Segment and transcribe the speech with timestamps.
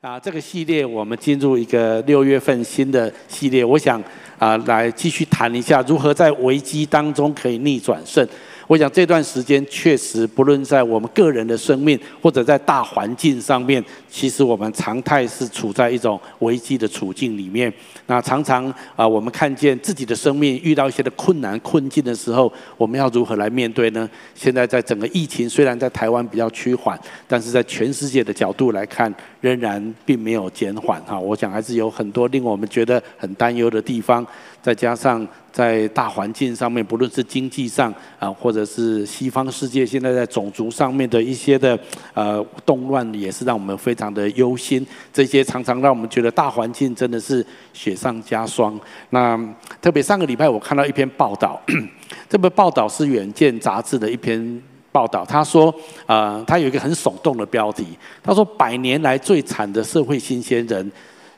[0.00, 4.02] 啊，这个系列我们进入一个六月份新的系列，我想
[4.38, 8.26] 啊，来继续谈一下如何在危机当中可以逆转胜。
[8.70, 17.72] 我想这段时间确实，不论在我们个人的生命，或者在大环境上面，其实我们常态是处在一种危机的处境里面。
[18.06, 24.08] 那常常啊，我们看见自己的生命遇到一些的困难困境的时候，我们要如何来面对呢？
[24.36, 26.96] 现在在整个疫情虽然在台湾比较趋缓，
[27.26, 31.18] 但是在全世界的角度来看，仍然并没有减缓哈。
[31.18, 34.24] 我想还是有很多令我们觉得很担忧的地方。
[34.62, 41.78] 再加上在大环境上面，不论是经济上啊，或者是西方世界现在在种族上面的一些的
[42.14, 44.86] 呃动乱，也是让我们非常的忧心。
[45.12, 48.78] 这些常常让我们觉得大环境真的是雪上加霜。
[49.10, 49.38] 那
[49.80, 51.60] 特别上个礼拜我看到一篇报道，
[52.28, 55.24] 这篇报道是《远见》杂志的一篇报道。
[55.24, 55.74] 他说，
[56.06, 57.86] 呃，他有一个很耸动的标题，
[58.22, 60.90] 他说：“百年来最惨的社会新鲜人。”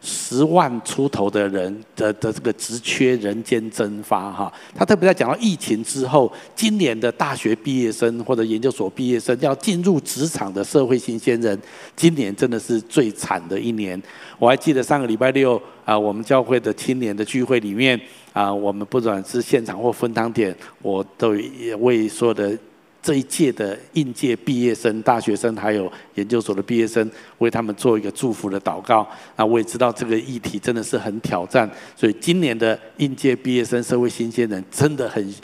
[0.05, 11.57] 十万出头的人的的这个职缺人间蒸发哈，他特别在讲到疫情之后，今年的大学毕业生或者研究所毕业生要进入职场的社会新鲜人，
[11.95, 14.01] 今年真的是最惨的一年。
[14.41, 18.01] 我还记得上个礼拜六啊，我们教会的青年的聚会里面
[18.33, 22.59] 啊，我们不管是现场或分堂点，我都也为所有的。
[23.03, 29.05] 这一届的应届毕业生、大学生，还有研究所的毕业生，为他们做一个祝福的祷告。
[29.37, 35.35] 那我也知道这个议题真的是很挑战，所以今年的应届毕业生、社会新鲜人，真的很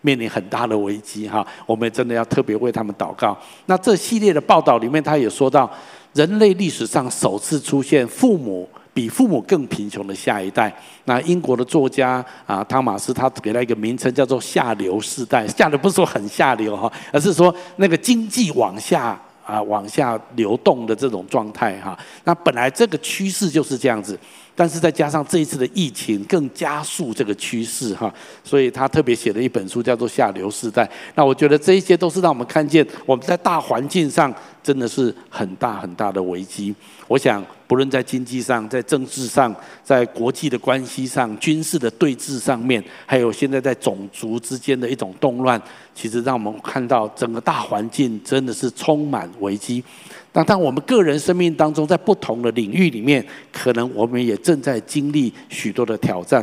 [0.00, 1.44] 面临很大的危机哈。
[1.66, 3.36] 我们也真的要特别为他们祷告。
[3.66, 5.68] 那这系列的报道里面，他也说到，
[6.14, 8.68] 人类历史上首次出现父母。
[8.98, 15.46] 比父母更贫穷的下一代，那英国的作家啊，汤马斯他给了一个名称叫做“下流世代”。
[15.56, 21.96] 下流不是说很下流哈，而是说那个经济往下啊往下流动的这种状态哈。
[22.24, 24.18] 那本来这个趋势就是这样子，
[24.56, 28.12] 但是再加上这一次的疫情，更加速这个趋势哈。
[28.42, 30.82] 所以他特别写了一本书，叫做《下流世代》。
[31.14, 34.34] 那我觉得这一些都是让我们看见我们在大环境上
[34.68, 36.74] 真的是很大很大的危机。
[37.06, 37.42] 我想。
[37.68, 45.60] 不论在经济上、在政治上、在国际的关系上、军事的对峙上面，还有现在在种族之间的一种动乱，
[45.94, 49.84] 其实让我们看到整个大环境真的是充满危机。
[50.32, 56.42] 那当我们个人生命当中，在不同的领域里面，可能我们也正在经历许多的挑战。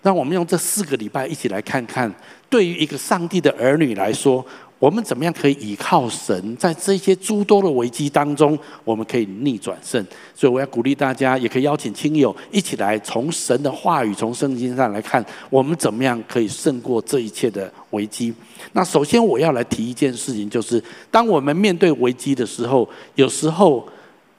[0.00, 2.10] 让我们用这四个礼拜一起来看看，
[2.48, 4.42] 对于一个上帝的儿女来说。
[4.82, 10.04] 我们怎么样可以依靠神，在这些诸多的危机当中，我们可以逆转胜。
[10.34, 18.34] 所以我要鼓励大家，也可以邀请亲友一起来，从神的话语、从圣经上来看，我们怎么样可以胜过这一切的危机。
[18.72, 20.82] 那首先我要来提一件事情，就是
[21.12, 23.86] 当我们面对危机的时候，有时候。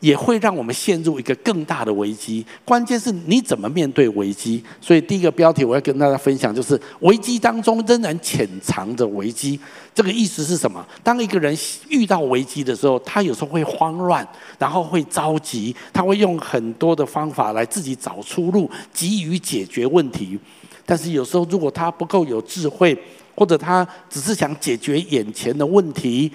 [0.04, 2.46] 也会让我们陷入一个更大的危机。
[2.66, 4.62] 关键是你怎么面对危机。
[4.82, 9.58] 所以第一个标题我要跟大家分享，就是危机当中仍然潜藏着危机。
[9.96, 10.86] 这个意思是什么？
[11.02, 14.28] 当一个人遇到危机的时候，他有时候会慌乱，
[14.60, 20.38] 然后会着急，他会用很多的方法来自己找出路，急于解决问题。
[20.86, 22.98] 但是有时候如果他不够有智慧，
[23.34, 26.30] 或者他只是想解决眼前的问题，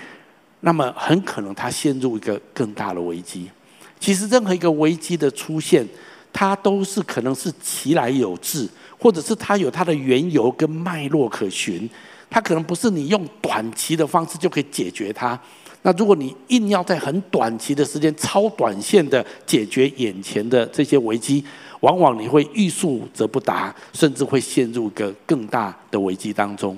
[0.61, 3.51] 那么很可能他陷入一个更大的危机。
[3.99, 5.87] 其实任何一个危机的出现，
[6.33, 11.89] 它都是可能是其来有自，或者是它有它的缘由跟脉络可循。
[12.31, 15.39] 它可能不是你用短期的方式就可以解决它。
[15.83, 21.43] 那如果你硬要在很短期的时间、超短线的解决眼前的这些危机，
[21.81, 26.77] 往往你会欲速则不达，甚至会陷入一个更大的危机当中。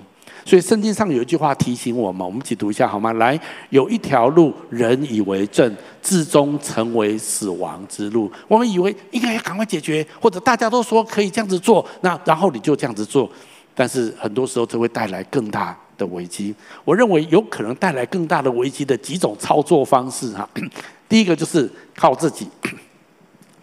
[0.51, 3.13] 所以圣经上有一句话提醒我们，我们一起读一下好吗？
[3.13, 8.29] 来，有一条路，人以为正，至终成为死亡之路。
[8.49, 13.31] 我们以为应该要赶快解决，或者大家都说可以这样子做，那然后你就这样子做。
[13.77, 16.53] 但是很多时候，这会带来更大的危机。
[16.85, 20.51] 我认为有可能带来更大的危机的几种操作方式哈。
[21.09, 22.49] 第一个就是靠自己。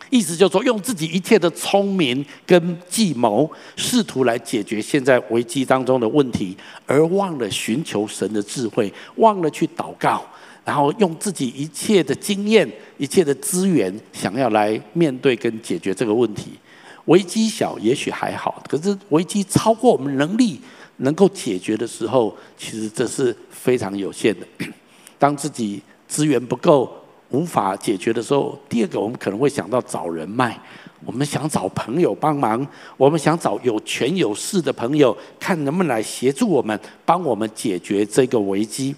[0.09, 6.56] 意思就是说，用自己一切的聪明跟计谋，试图来解决现在危机当中的问题，
[6.86, 10.25] 而忘了寻求神的智慧，忘了去祷告，
[10.63, 12.65] 然后用自己一切的经验、
[12.98, 16.51] 一切的资源，想要来面对跟解决这个问题。
[17.06, 20.60] 危机小也许还好，可是危机超过我们能力
[20.98, 24.48] 能够解决的时候，其实这是非常有限的。
[25.19, 26.97] 当自己资源不够。
[27.29, 30.57] 无法解决的时候，第二个我们可能会想到找人脉，
[31.06, 32.65] 我们想找朋友帮忙，
[32.95, 38.95] 我们想找有权有势的朋友，看能不能来协助我们，帮我们解决这个危机。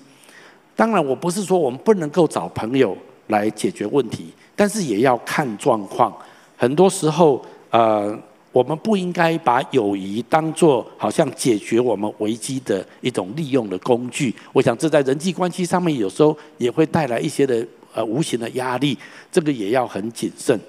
[0.75, 2.95] 当然，我不是说我们不能够找朋友
[3.27, 6.15] 来解决问题，但是也要看状况。
[6.55, 8.17] 很多时候，呃，
[8.51, 14.33] 我们不应该把友谊当作好像解决我们危机的一种利用的工具。
[14.53, 17.65] 我想这在人际关系上面，有时候也会带来一些的
[18.04, 18.98] 无形的压力，
[19.31, 20.60] 这个也要很谨慎。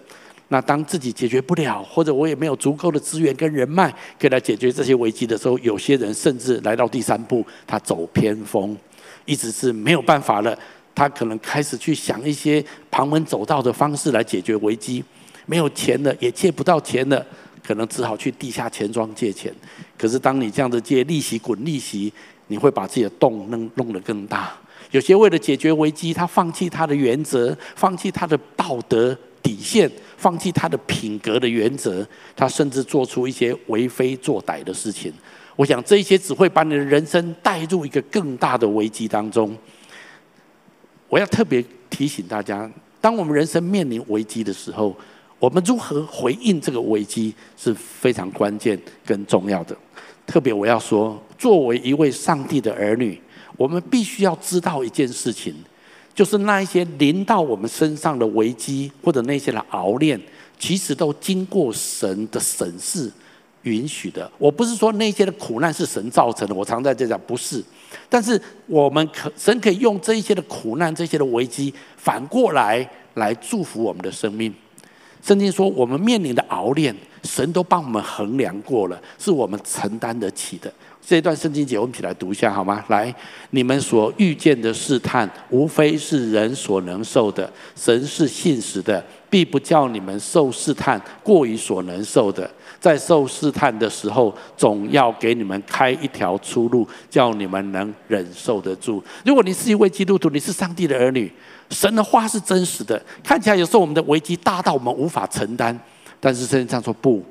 [0.48, 3.88] 那当自己解决不了，或者我也没有足够的资源跟人脉，
[4.18, 8.76] 可以来解决这些危机的时候，有些人甚至来到第三步，他走偏锋，
[9.24, 10.58] 一直是没有办法了。
[10.92, 15.02] 他可能开始去想一些旁门左道的方式来解决危机，
[15.46, 17.24] 没有钱了，也借不到钱了，
[17.62, 19.54] 可能只好去地下钱庄借钱。
[19.96, 22.12] 可是当你这样子借利息滚利息，
[22.48, 24.52] 你会把自己的洞弄弄得更大。
[24.90, 29.90] 有些为了解决危机，他放弃他的原则，放弃他的道德底线。
[30.16, 32.06] 放弃他的品格的原则，
[32.36, 35.10] 他甚至做出一些为非作歹的事情。
[35.56, 39.56] 我想这一些只会把你的人生带入一个更大的危机当中。
[41.08, 42.70] 我要特别提醒大家，
[43.00, 44.94] 当我们人生面临危机的时候，
[45.38, 49.74] 我们如何回应这个危机是非常关键跟重要的。
[50.26, 53.18] 特别我要说，作为一位上帝的儿女，
[53.60, 55.54] 我们必须要知道一件事情。
[56.14, 60.18] 就是那一些临到我们身上的危机，或者那些的熬炼，
[60.58, 63.10] 其实都经过神的审视、
[63.62, 64.30] 允许的。
[64.38, 67.62] 我不是说那些的苦难是神造成的，我常在这讲不是。
[68.08, 74.52] 但是我们可神可以用这一些的苦难、这些的危机，反过来来祝福我们的生命。
[75.22, 80.72] 圣经说，我们面临的熬炼，神都帮我们衡量过了，是我们承担得起的。
[81.04, 82.84] 这一段圣经节，我们一起来读一下好吗？
[82.88, 83.12] 来，
[83.50, 87.50] 你们所遇见的试探，无非是人所能受的。
[87.74, 92.48] 神是信实的，必不叫你们受试探过于所能受的。
[92.78, 99.02] 在受试探的时候，总要给你们开一条出路，叫你们能忍受得住。
[99.24, 101.30] 如果你是一位基督徒，你是上帝的儿女，
[101.70, 103.02] 神的话是真实的。
[103.24, 105.76] 看起来有时候我们的危机大到我们无法承担，
[106.20, 107.24] 但是圣经上说不。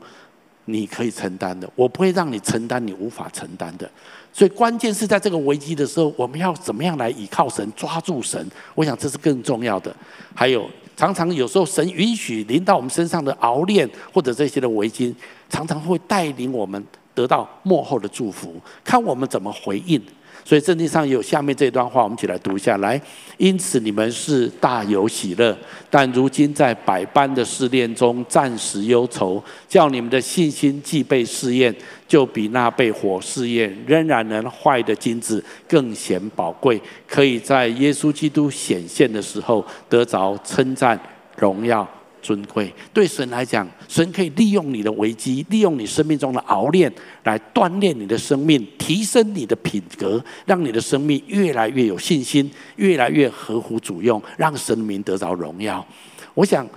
[0.72, 3.90] 你可以承担的，我不会让你承担你无法承担的。
[4.32, 8.46] 所以关键是在这个危机的时候，我们要怎么样来倚靠神，抓住神？
[8.76, 9.94] 我想这是更重要的。
[10.36, 15.14] 还有，常常有时候神允许临到我们身上的熬炼或者这些的围巾，
[15.50, 16.82] 常常会带领我们
[17.16, 20.02] 得到幕后的祝福，看我们怎么回应。
[20.50, 23.00] 所以圣经上有下面这段话，我们一起来读一下来。
[23.38, 25.56] 因此你们是大有喜乐，
[25.92, 31.72] 但如今在百般的试炼中暂时忧愁，叫你们的信心既被试验，
[32.08, 41.00] 就比那被火试验仍然能坏的金子更显宝贵，可以在耶稣基督显现的时候得着称赞、
[41.38, 41.88] 荣耀。
[42.22, 46.92] 尊贵，对神来讲，神可以利用你的危机，利用你生命中的熬炼，
[47.24, 55.86] 来锻炼你的生命，提升你的品格，让你的生命越来越有信心，越来越合乎主用，让神明得着荣耀。
[56.34, 56.68] 我想，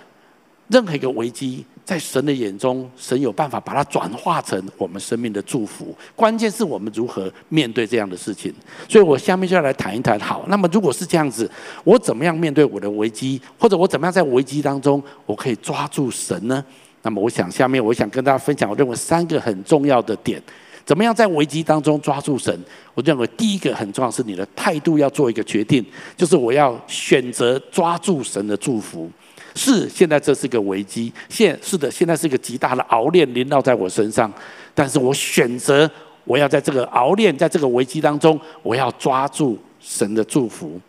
[0.68, 1.64] 任何一个危机。
[1.84, 5.94] 在神的眼中，神有办法把它转化成我们生命的祝福。
[6.14, 8.54] 关键是我们如何面对这样的事情。
[8.88, 10.18] 所以我下面就要来谈一谈。
[10.20, 11.50] 好，那么如果是这样子，
[11.84, 16.64] 我怎么样面对我的危机，或者我怎么样在危机当中，我可以抓住神呢？
[17.02, 20.40] 那么我想下面我想跟大家分享，我认为三个很重要的点，
[20.84, 22.56] 怎么样在危机当中抓住神？
[22.94, 25.84] 我认为第一个很重要是你的态度要做一个决定，
[26.16, 29.10] 就是我要选择抓住神的祝福。
[29.54, 31.12] 是，现在这是个危机。
[31.28, 34.32] 现是的，现在是一个极大的熬炼临到在我身上，
[34.74, 35.90] 但是我选择，
[36.24, 40.80] 我要在这个熬炼，在这个危机当中，我要抓住神的祝福。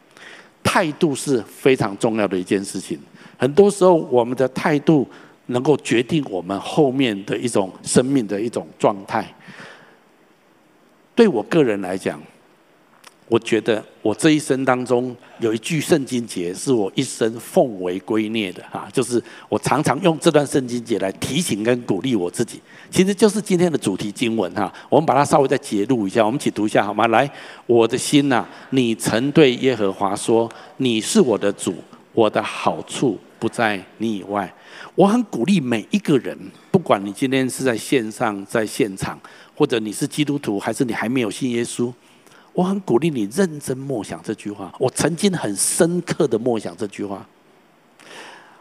[0.63, 2.97] 态度是非常重要的一件事情。
[3.37, 5.07] 很多时候，我们的态度
[5.47, 9.27] 能够决定我们后面的一种生命的一种状态。
[11.13, 12.21] 对我个人来讲。
[13.29, 22.61] 我觉得我这一生当中有一句圣经节是我一生奉为圭臬的哈，就是我常常用这段圣经节来提醒跟鼓励我自己，
[22.91, 24.71] 其实就是今天的主题经文哈。
[24.89, 27.07] 我们把它稍微再节录一下，我们一起读一下好吗？
[27.07, 27.29] 来，
[27.65, 31.75] 我的心呐，你曾对耶和华说：“你是我的主，
[32.13, 34.53] 我的好处不在你以外。”
[34.95, 36.37] 我很鼓励每一个人，
[36.69, 39.19] 不管你今天是在线上、在现场，
[39.55, 41.91] 或者你是基督徒，还是你还没有信耶稣。
[42.53, 44.73] 我很鼓励你认真默想这句话。
[44.79, 47.25] 我曾经很深刻的默想这句话。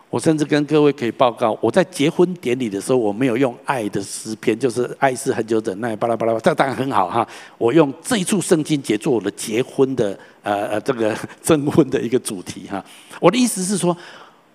[0.08, 7.26] 我甚至跟各位可以报告，我在结婚典礼的时候，我没有用爱的诗篇，就是爱是恒久忍耐，巴拉巴拉，这当然很好哈。
[7.56, 12.84] 我用这一处圣经节做我的结婚的呃呃这个征婚的一个主题哈。
[13.20, 13.96] 我的意思是说，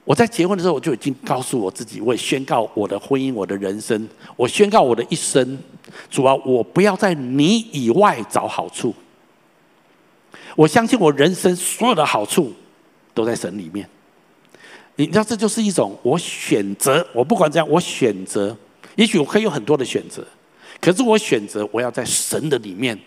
[0.04, 5.58] 我在结婚的时候，我就已经告诉我自己，我也宣告我的婚姻，我的人生，我宣告我的一生，
[6.08, 8.94] 主要我不要在你以外找好处。
[10.58, 12.52] 我相信我人生所有的好处
[13.14, 13.88] 都在神里面，
[14.96, 17.08] 你知道，这就是一种我选择。
[17.14, 18.58] 我不管怎样，我选择。
[18.96, 20.26] 也许我可以有很多的选择，
[20.82, 23.00] 可是我选择我要在神的里面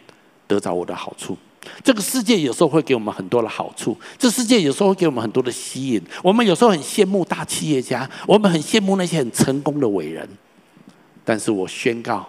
[0.47, 1.37] 得着我的好处。
[1.83, 6.01] 这个世界有时候会给我们很多的好处，这世界有时候会给我们很多的吸引。
[6.23, 10.29] 我们有时候很羡慕大企业家，我们很羡慕那些很成功的伟人。
[11.25, 12.29] 但是我宣告，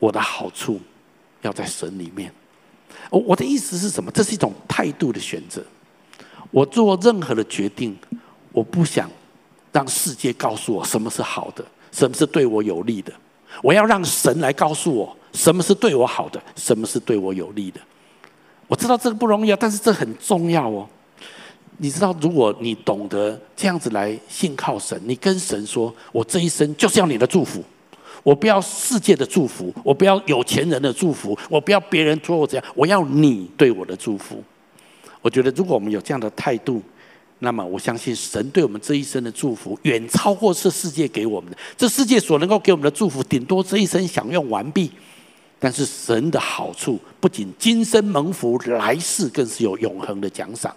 [0.00, 0.80] 我的好处
[1.42, 2.34] 要在神里面。
[3.10, 4.10] 我我的意思是什么？
[4.12, 5.62] 这是一种态度的选择。
[6.50, 7.96] 我做任何的决定，
[8.52, 9.10] 我不想
[9.72, 11.64] 让世界告诉我什么是好的。
[11.92, 13.12] 什么是对我有利的？
[13.64, 17.80] 我要让神来告诉我什么是对我好的，什么是对我有利的。
[18.68, 20.88] 我知道这个不容易啊，但是这很重要哦。
[21.78, 27.64] 你知道，如果你懂得这样子来信靠神，你跟神说：“我这一生就是要你的祝福，
[28.22, 34.42] 我不要世界的祝福，我不要有钱人的祝福，我不要别人说我怎样，我要你对我的祝福。”
[35.22, 36.82] 我觉得，如果我们有这样的态度，
[37.40, 41.56] 那么，我相信神对我们这一生的祝福远超过这世界给我们的。
[41.76, 44.90] 这世界所能够给我们的祝福，顶多这一生享用完毕。
[45.58, 50.74] 但是神的好处，不仅今生蒙福，来世更是有永恒的奖赏。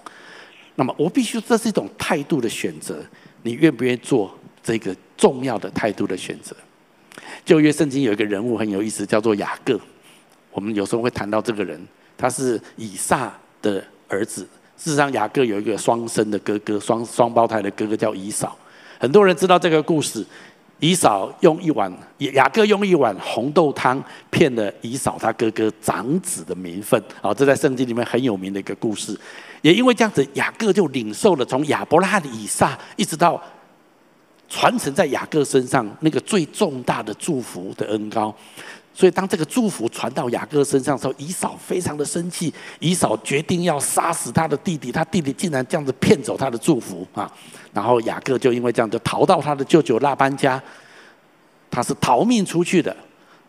[0.76, 3.02] 那么，我必须这是一种态度的选择。
[3.44, 6.54] 你愿不愿意做这个重要的态度的选择？
[7.46, 9.80] 旧约圣经有一个人物很有意思，叫做雅各。
[10.52, 11.80] 我们有时候会谈到这个人，
[12.18, 14.48] 他是以撒的儿子。
[14.78, 18.58] 事实上，雅各有一个双生的哥哥，双双胞胎的哥哥叫以扫。
[19.00, 20.26] 很多人知道这个故事。
[20.80, 27.02] 以扫用一碗，雅各用一碗红豆汤骗了以扫他哥哥长子的名分。
[27.22, 29.18] 啊，这在圣经里面很有名的一个故事。
[29.62, 33.42] 也因为这样子，雅各就领受了从亚伯拉罕以撒一直到
[34.50, 38.34] 传承在雅各身上那个最重大的祝福的恩膏。
[38.96, 42.54] 所以，当这个祝福传到雅各身上的时候，以扫非常的生气。
[42.80, 47.32] 以扫决定要杀死他的弟弟，他弟弟竟然这样子骗走他的祝福啊！
[47.74, 50.62] 然后雅各就因为这样就逃到他的舅舅拉班家，
[51.72, 52.96] 他是逃命出去的。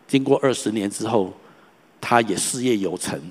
[0.07, 1.31] 经过二十年之后，
[2.01, 3.21] 他也事业有成，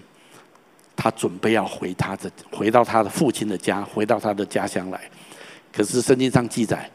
[0.94, 5.00] 他准备要回他的回到他的父亲的家，回到他的家乡来。
[5.72, 6.88] 可是圣经上记载。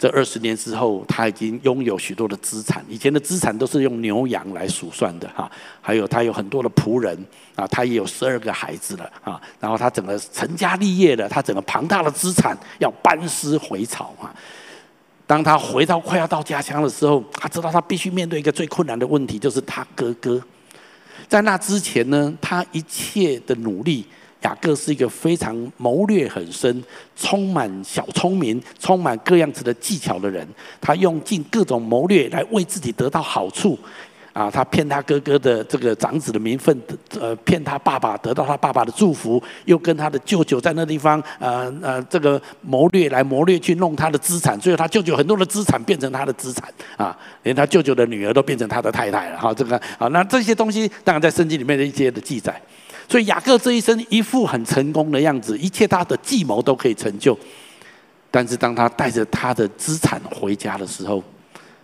[0.00, 2.82] 这二十年之后，他已经拥有许多的资产。
[2.88, 5.48] 以前的资产都是用牛羊来数算的哈，
[5.82, 7.14] 还有他有很多的仆人
[7.54, 9.38] 啊，他也有十二个孩子了啊。
[9.60, 14.34] 然后他整个成家立业了，他整个庞大的资产要班师回朝啊。
[15.26, 20.42] 当他回到快要到家乡的时候，他知道他必须面对一个最困难的问题，就是他哥哥。
[21.28, 24.06] 在那之前呢，他一切的努力。
[24.42, 26.82] 雅各是一个非常谋略很深、
[27.16, 30.46] 充满小聪明、充满各样子的技巧的人。
[30.80, 33.78] 他用尽各种谋略来为自己得到好处。
[34.32, 36.80] 啊，他骗他哥哥的这个长子的名分，
[37.18, 49.38] 呃，骗他爸爸得到他爸爸的祝福，又跟他的舅舅在那地方，呃呃，这个谋略来谋略去弄他的资产，最后他舅舅很多的资产变成他的资产啊，连他舅舅的女儿都变成他的太太了。
[49.38, 52.54] 哈，这个啊，那这些东西当然在圣经里面的一些的记载。
[53.10, 57.36] 所以雅各这一生一副很成功的样子，一切他的计谋都可以成就。
[58.30, 61.20] 但是当他带着他的资产回家的时候，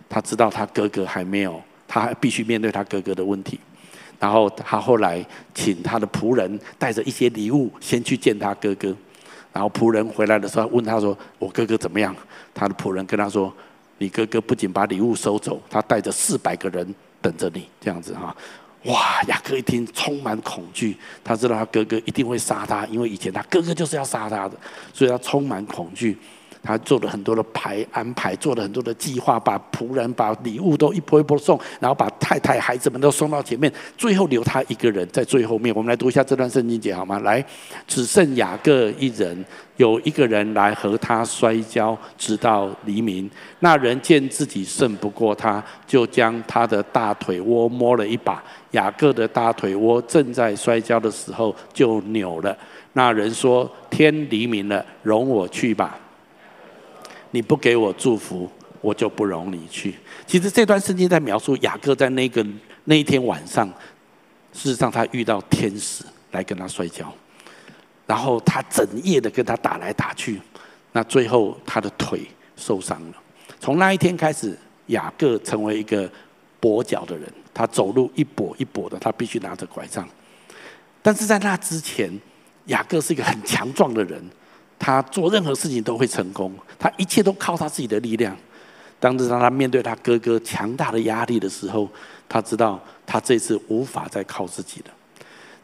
[0.07, 3.59] 他知道他哥哥还没有，他还必须面对他哥哥的问题。
[4.17, 8.95] 然后他后来请他的仆人带着一些礼物先去见他哥哥。
[9.51, 12.15] 然后仆人回来的时候问他说：“我哥哥怎么样？”
[12.55, 13.53] 他的仆人跟他说
[13.99, 18.33] ：“你哥哥不仅把礼物收走，他带着四百个人等着你。”这样子哈。
[18.83, 19.21] 哇！
[19.27, 20.95] 雅各一听，充满恐惧。
[21.23, 24.57] 他知道他哥哥一定会杀他，因为以前他哥哥就是要杀他的，
[24.93, 26.17] 所以他充满恐惧。
[26.67, 35.73] 他做了很多的排安排，做了很多的计划，把仆人、把礼物都一波一波送，然后把太太、孩子们都送到前面，最后留他一个人在最后面。
[35.73, 37.19] 我们来读一下这段圣经节好吗？
[37.19, 37.43] 来，
[37.87, 39.45] 只剩雅各一人，
[39.77, 43.31] 有一个人来和他摔跤，直到黎明。
[43.59, 48.43] 那人见自己胜不过他，就将他的大腿窝摸了一把。
[48.71, 52.55] 雅各的大腿窝正在摔跤的时候就扭了。
[52.91, 55.97] 那人说：“天黎明了，容我去吧。”
[57.31, 58.49] 你不给我祝福，
[58.81, 59.95] 我就不容你去。
[60.25, 62.45] 其实这段圣经在描述雅各在那个
[62.85, 63.67] 那一天晚上，
[64.53, 67.13] 事实上他遇到天使来跟他摔跤，
[68.05, 70.41] 然后他整夜的跟他打来打去，
[70.93, 73.15] 那最后他的腿受伤了。
[73.59, 74.57] 从那一天开始，
[74.87, 76.09] 雅各成为一个
[76.61, 80.07] 跛脚的人，他走路一跛一跛的，他必须拿着拐杖。
[81.01, 82.11] 但是在那之前，
[82.65, 84.23] 雅各是一个很强壮的人。
[84.79, 88.35] 他做任何事情都会成功，他一切都靠他自己的力量。
[88.99, 91.87] 当时当他面对他哥哥强大的压力的时候，
[92.27, 94.85] 他知道他这次无法再靠自己了。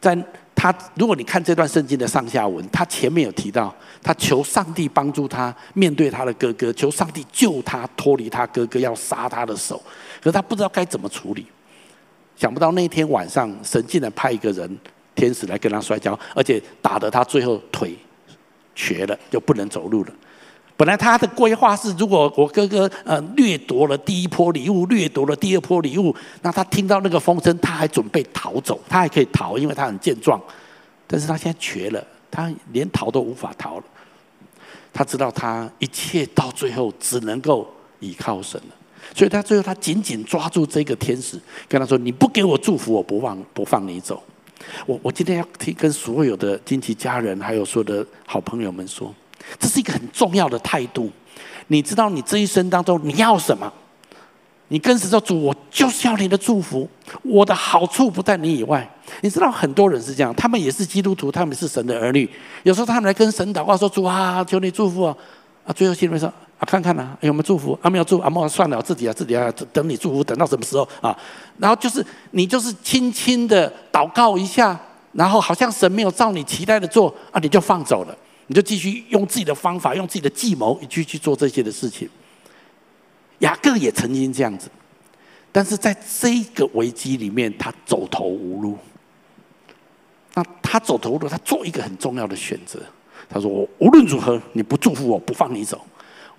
[0.00, 0.16] 在
[0.54, 9.82] 他如果你看这段圣经的上下文，他前面有提到，他求上帝帮助他面对他的哥哥，求上帝救他脱离他哥哥要杀他的手，
[10.20, 11.46] 可是他不知道该怎么处理。
[12.36, 14.78] 想不到那天晚上，神竟然派一个人
[15.14, 17.96] 天使来跟他摔跤，而且打得他最后腿
[18.74, 20.12] 瘸了，就不能走路了。
[20.76, 30.40] 本来他的规划是，如果我哥哥呃掠夺了第一波礼物，掠夺了第二波礼物，那他听到那个风声，他还准备逃走，他还可以逃，因为他很健壮。
[31.06, 33.84] 但是他现在瘸了，他连逃都无法逃了。
[34.92, 38.74] 他知道他一切到最后只能够依靠神了，
[39.14, 44.20] 所以他最后他紧紧抓住这个天使，跟他说：“你不给我祝福，我不放不放你走。”
[44.86, 49.14] 我我今天要听跟所有的亲戚家人，还有所有的好朋友们说。
[49.58, 51.10] 这是一个很重要的态度。
[51.66, 53.72] 你知道，你这一生当中你要什么？
[54.68, 56.88] 你跟神说：“主，我就是要你的祝福。
[57.22, 58.90] 我的好处不在你以外。”
[59.20, 62.28] 你知道，很多人是这样，他们也是基督徒，他们是神的儿女。
[62.62, 65.14] 有时候他们来跟神祷告说：“主啊，求你祝福啊！”
[65.64, 66.28] 啊，最后心里面说
[66.58, 67.78] ：“啊，看看啊，有没有祝福？
[67.82, 71.16] 啊，没有祝福，啊，莫算了，自己啊，自己啊，等你祝福，等到什么时候啊？”
[71.58, 74.78] 然后就是你就是轻轻的祷告一下，
[75.12, 78.16] 然后好像神没有照你期待的做啊，你就放走了。
[78.46, 82.06] 你就继续用自己的方法，用自己的计谋，你去去做这些的事情。
[83.38, 84.68] 雅各也曾经这样子，
[85.50, 88.76] 但是在这个危机里面，他走投无路。
[90.34, 92.78] 那他走投无路，他做一个很重要的选择。
[93.28, 95.80] 他说：“我无论如何，你不祝福我，不放你走。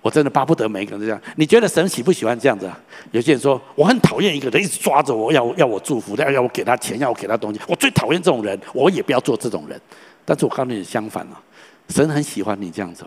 [0.02, 1.20] 我真的巴不得每一个人这样。
[1.36, 2.78] 你觉得神喜不喜欢这样子啊？
[3.10, 7.60] 有些人说，我很讨厌一个人一直抓着我，要要我祝福，要要我给他钱，要我给他东西。
[7.66, 9.80] 我最讨厌这种人，我也不要做这种人。
[10.24, 11.40] 但是我告诉你，相反了。”
[11.88, 13.04] 神很喜欢你这样子，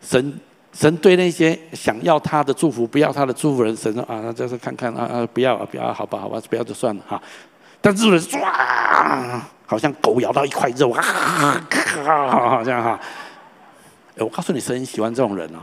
[0.00, 0.40] 神
[0.72, 7.20] 神对那些想要他的祝福、不要他的祝福人，神说啊，就是看看啊啊，不要啊，不要，好吧，好吧，不要就算了哈。
[7.80, 12.98] 但是人唰，好像狗咬到一块肉啊，咔，这样哈。
[14.16, 15.60] 我告诉你，神喜欢这种人哦，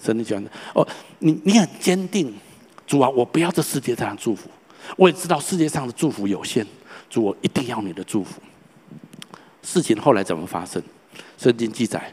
[0.00, 0.86] 神喜欢哦。
[1.18, 2.32] 你你很坚定，
[2.86, 4.48] 主啊，我不要这世界上的祝福。
[4.96, 6.64] 我也知道世界上的祝福有限，
[7.08, 8.40] 主，我一定要你的祝福。
[9.64, 10.80] 事情后来怎么发生？
[11.36, 12.08] 圣经记载，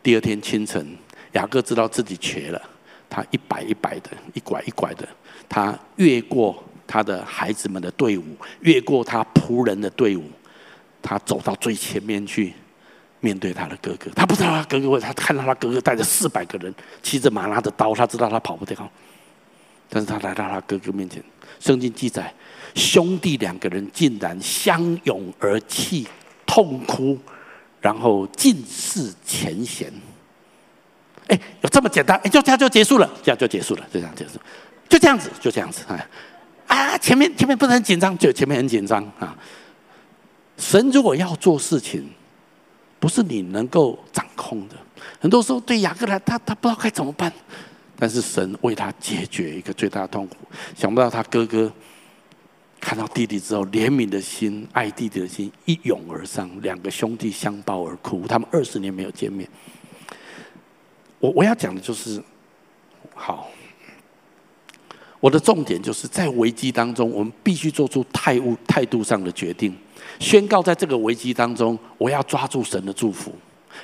[0.00, 0.96] 第二天清晨，
[1.32, 2.62] 雅各知道自己瘸了，
[3.10, 5.08] 他一摆一摆的，一拐一拐的，
[5.48, 8.24] 他越过他的孩子们的队伍，
[8.60, 10.22] 越过他仆人的队伍，
[11.02, 12.54] 他走到最前面去
[13.20, 14.10] 面对他的哥哥。
[14.14, 18.90] 他不知道他哥哥会，他看到他哥哥带着四百个人，骑着马，拿着刀，他知道他跑不掉，
[19.88, 21.22] 但是他来到他哥哥面前。
[21.60, 22.32] 圣经记载，
[22.74, 26.06] 兄弟两个人竟然相拥而泣，
[26.46, 27.18] 痛哭。
[27.80, 29.92] 然后尽释前嫌，
[31.26, 32.16] 哎，有这么简单？
[32.22, 34.38] 哎，就这样就结束了，这样就结束了，就这样结束，
[34.88, 36.06] 就这样子，就这样子，哎，
[36.68, 39.36] 啊，前面前面不是很紧张，就前面很紧张啊。
[40.56, 42.08] 神如果要做事情，
[43.00, 44.76] 不是你能够掌控的。
[45.20, 47.32] 很多时候对雅各来，他他不知道该怎么办，
[47.98, 50.36] 但是神为他解决一个最大的痛苦。
[50.76, 51.72] 想不到他哥哥。
[52.84, 58.26] 看到弟弟之后，怜悯的心、爱弟弟的心一涌而上，两个兄弟相抱而哭。
[58.26, 59.48] 他们二十年没有见面。
[61.20, 62.20] 我我要讲的就是，
[63.14, 63.48] 好，
[65.20, 69.72] 我的重点就是在危机当中，我们必须做出态度态度上的决定，
[70.18, 73.34] 宣告在这个危机当中，我要抓住神的祝福，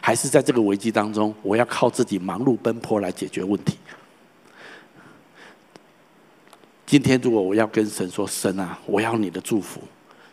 [0.00, 3.76] 还是在这个危机当中，我要靠自己忙碌奔波来解决问题。
[6.86, 9.80] 今天，如果我要跟神说：“神啊，我要你的祝福，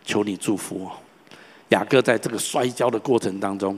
[0.06, 0.92] 求你祝福我。”
[1.70, 3.78] 雅各在这个摔跤的过程当中，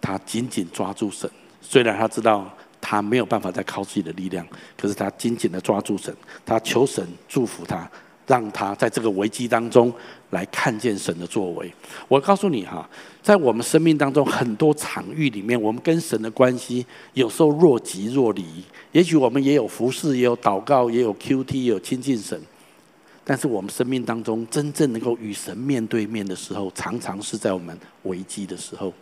[0.00, 1.28] 他紧紧抓住神。
[1.60, 2.48] 虽然他知道
[2.80, 6.14] 他没有办法再靠自己的力量，可是他紧紧的抓住神，
[6.44, 7.90] 他求神祝福他。
[8.26, 9.92] 让他在这个危机当中
[10.30, 11.72] 来看见神的作为。
[12.08, 12.88] 我告诉你哈，
[13.22, 18.44] 在我们生命当中很多场域里面，我们跟神的关系有时候若即若离。
[18.92, 22.40] 也许我们也有服侍，也有祷告，也有 QT，也有亲近神。
[23.22, 28.92] 但是我们生命当中真正能够与神面对面的时候，常常是在我们危机的时候。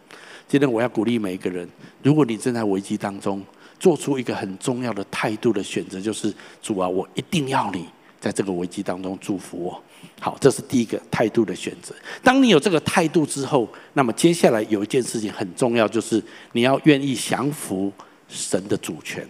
[0.47, 1.67] 今天我要鼓励每一个人，
[2.03, 3.43] 如果你正在危机当中，
[3.79, 7.87] 做出一个很重要的态度的选择，就是主啊，我一定要你。
[8.21, 9.83] 在这个危机当中祝福我，
[10.21, 11.95] 好，这是第一个态度的选择。
[12.23, 17.93] 当你有这个态度之后，那么接下来有一件事情很重要，就是你要愿意降服
[18.29, 19.27] 神的主权。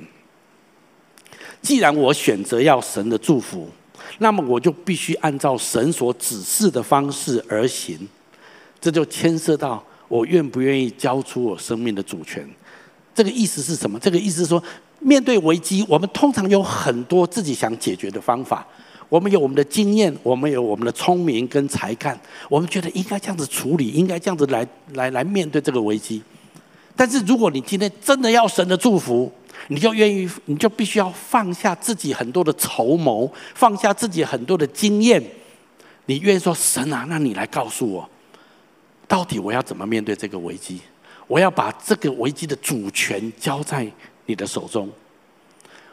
[1.61, 3.68] 既然我选择要神的祝福，
[4.18, 8.09] 那么我就必须按照神所指示的方式而行。
[8.81, 12.48] 这就牵涉到我愿不愿意交出我生命的主权。
[13.12, 13.98] 这个意思是什么？
[13.98, 14.62] 这个意思是说，
[15.00, 18.66] 面对危机，我们通常有很多自己想解决的方法。
[19.08, 22.18] 我们有我们的经验，我们有我们的聪明跟才干，
[22.50, 26.22] 我们觉得应该这样子处理，应该这样子来来来面对这个危机。
[26.94, 29.32] 但是如果你今天真的要神的祝福，
[29.68, 35.22] 你就愿意，你就必须要放下自己很多的筹谋，放下自己很多的经验，
[36.04, 38.08] 你愿意说神啊，那你来告诉我，
[39.06, 40.80] 到底我要怎么面对这个危机？
[41.26, 43.90] 我要把这个危机的主权交在
[44.29, 44.88] 你的手中。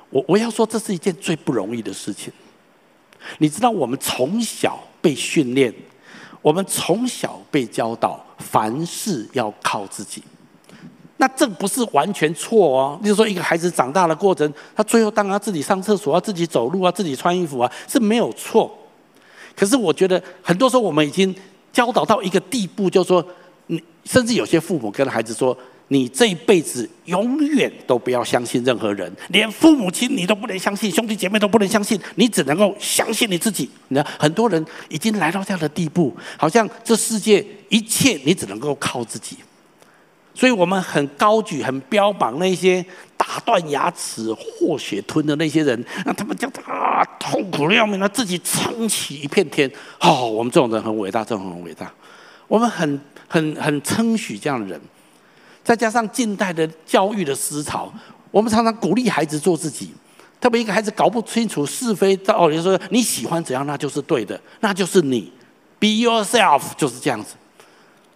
[0.10, 2.32] 我我要说，这是一件最不容易的事情。
[3.39, 5.74] 你知道，我们从小被训练，
[6.41, 10.21] 我们从小被教导，凡事要靠自己。
[11.17, 13.00] 那这不是完全错哦。
[13.02, 18.71] 比如说，一个孩子长大的过程，他最后当他自己上厕所啊、自己走路啊、自己穿衣服啊，是没有错。
[19.56, 21.34] 可是我觉得，很多时候我们已经
[21.71, 23.26] 教导到一个地步，就是说，
[23.67, 25.58] 你甚至有些父母跟孩子说。
[25.89, 33.69] 你这一辈子永远都不要相信任何人，连父母亲你都不能相信，兄弟姐妹都不能相信，你只能够相信你自己。
[33.89, 39.38] 你看，很多人已经来到这样的地步，好像这世界一切你只能够靠自己。
[40.34, 42.84] 所以我们很高举、很标榜那些
[43.15, 49.71] 打断牙齿、和血吞的那些人，那他们叫他痛苦的要命，他自己撑起一片天。
[50.02, 51.89] 哦，我们这种人很伟大，这种人很伟大。
[52.48, 54.82] 我们很、很、很称许这样的人。
[55.65, 57.91] 再加上近代的教育的思潮，
[58.30, 59.91] 我们常常鼓励孩子做自己。
[60.39, 65.32] 特别一个孩子搞不清楚是非道理，说你喜欢怎样，那就是对的，那就是你
[65.80, 67.34] ，Be yourself，就是这样子。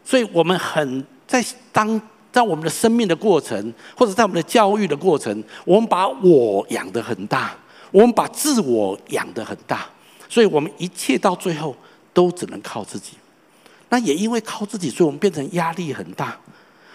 [0.06, 2.00] 所以我们很在当
[2.32, 7.56] 在我们的生命的过程，或者在我们的教育的过程，我们把我养得很大，
[7.90, 9.88] 我们把自我养得很大，
[10.28, 11.76] 所以我们一切到最后
[12.14, 13.14] 都只能靠自己。
[13.90, 16.38] 那也因为靠自己，所以我们变成压力很大。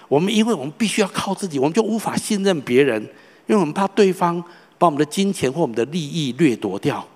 [0.09, 3.03] 我们因为我们必须要靠自己，我们就无法信任别人，
[3.47, 4.43] 因为我们怕对方
[4.79, 7.07] 把我们的金钱或我们的利益掠夺掉。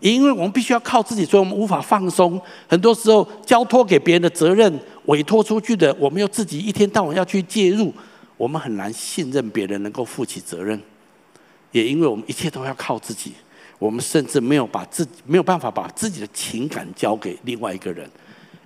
[0.00, 2.40] 也因为我们必须要靠自己，所以我们无法放松。
[2.68, 4.72] 很多时候交托给别人的责任，
[5.06, 7.92] 委托出去的，我们又自己一天到晚要去介入，
[8.36, 10.80] 我们很难信任别人能够负起责任。
[11.72, 13.32] 也因为我们一切都要靠自己，
[13.80, 18.08] 我们甚至没有把自己没有办法把自己的情感交给另外一个人，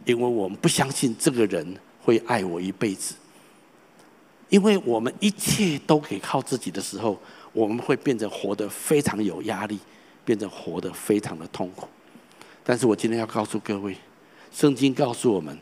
[0.04, 1.66] 因为我们不相信这个人
[2.02, 3.14] 会爱我一辈子。
[4.52, 7.18] 因为我们一切都可以靠自己的时候，
[7.54, 9.78] 我们会变得活得非常有压力，
[10.26, 11.88] 变得活得非常的痛苦。
[12.62, 13.96] 但是我今天要告诉各位，
[14.52, 15.58] 圣经告诉我们，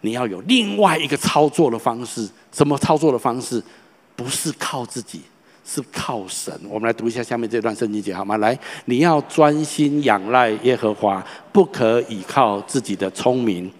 [0.00, 2.28] 你要有另外一个操作的方式。
[2.50, 3.62] 什么操作的方式？
[4.16, 5.20] 不是靠自己，
[5.64, 6.52] 是靠神。
[6.68, 8.36] 我们来读一下下面这段圣经节，好吗？
[8.38, 13.70] 来，你要专心仰赖耶和华，不可以靠自己的聪明，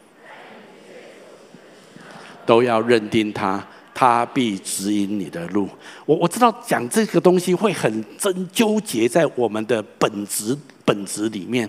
[2.47, 3.67] 都要认定他。
[3.99, 5.69] 他必指引你的路。
[6.07, 11.69] 我我知道讲这个东西会很真纠结在我们的本质本质里面，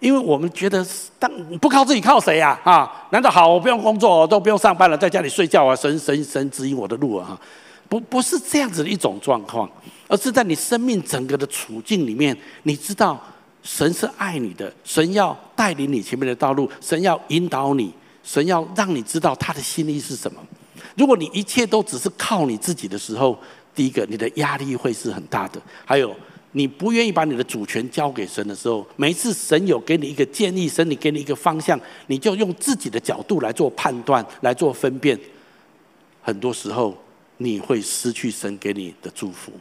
[0.00, 0.84] 因为我们觉得，
[1.20, 2.58] 当不靠自己靠谁呀？
[2.64, 5.76] 啊，难道好我不用工作，都不用上班了，在家里睡觉啊？
[5.76, 7.40] 神神神指引我的路啊？
[7.88, 9.70] 不不是这样子的一种状况，
[10.08, 13.16] 而是在你生命整个的处境里面，你知道
[13.62, 20.40] 神是爱你的，神要带领你前面的道路，神要引导你，神要让你知道他的心意是什么。
[20.98, 23.38] 如果你一切都只是靠你自己的时候，
[23.72, 25.62] 第一个，你的压力会是很大的。
[25.84, 26.14] 还有，
[26.52, 35.16] 你不愿意把你的主权交给神的时候，每一次神有给你一个建议，神你给你一个方向，你就用自己的角度来做判断，来做分辨。
[36.20, 36.98] 很多时候，
[37.36, 39.52] 你会失去神给你的祝福。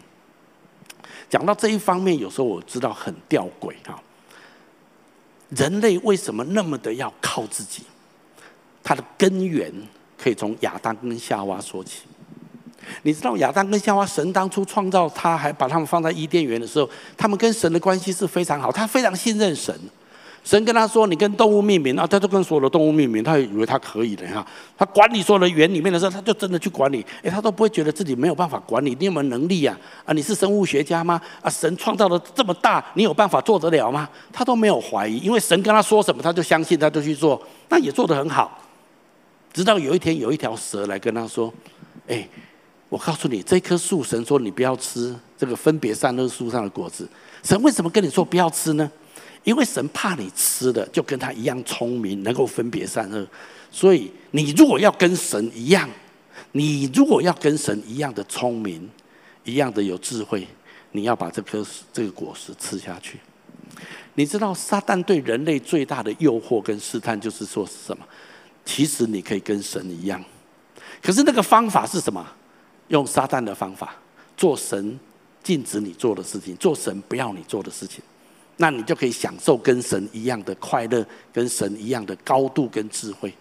[1.30, 4.02] 讲到这一方面，有时候我知道很吊诡哈。
[5.50, 7.84] 人类为什么那么的要靠自己？
[8.84, 9.72] 它的根源。
[10.18, 12.02] 可以从亚当跟夏娃说起。
[13.04, 19.78] 你知道亚当跟夏娃，神当初创造他，还把他们放在伊甸园的时候，他们跟神的关系是非常好，他非常信任神。
[20.44, 24.48] 神跟他说：“你跟动物命名啊！”他就跟所有的动物命名，他以为他可以的哈。
[24.78, 27.06] 他管理所有的园里面的时候，他就真的去管理。
[27.22, 28.96] 诶，他都不会觉得自己没有办法管理。
[28.98, 29.78] 你有没有能力呀？
[30.06, 31.20] 啊，你是生物学家吗？
[31.42, 34.08] 啊，神创造的这么大，你有办法做得了吗？
[34.32, 38.58] 他都没有怀疑，因为神跟他说什么，他就相信，他就去做，那也做得很好。
[39.58, 41.52] 直到有一天，有一条蛇来跟他说
[42.06, 42.30] ：“哎，
[42.90, 47.10] 我告诉你，这棵树，神说你不要吃这个分别善恶树上的果子。
[47.42, 48.92] 神为什么跟你说不要吃呢？
[49.44, 53.26] 因为神怕你吃的就跟他一样聪明，能够分别善恶。
[53.72, 55.90] 所以你如果要跟神一样，
[56.52, 58.88] 你如果要跟神一样的聪明，
[59.44, 60.48] 一样的有智慧，
[60.92, 63.18] 你要把这颗这个果实吃下去。
[64.14, 68.06] 你知道撒旦对人类最大的诱惑跟试探，就是说是什么？”
[68.68, 70.22] 其实你可以跟神一样，
[71.02, 72.28] 可是那个方法是什么？
[72.90, 73.96] 用撒旦的方法，
[74.36, 75.00] 做神
[75.42, 78.04] 禁止你做的事情，做神不要你做的事情。
[78.58, 83.34] 那你就可以享受跟神一样的快乐，跟神一样的高度跟智慧。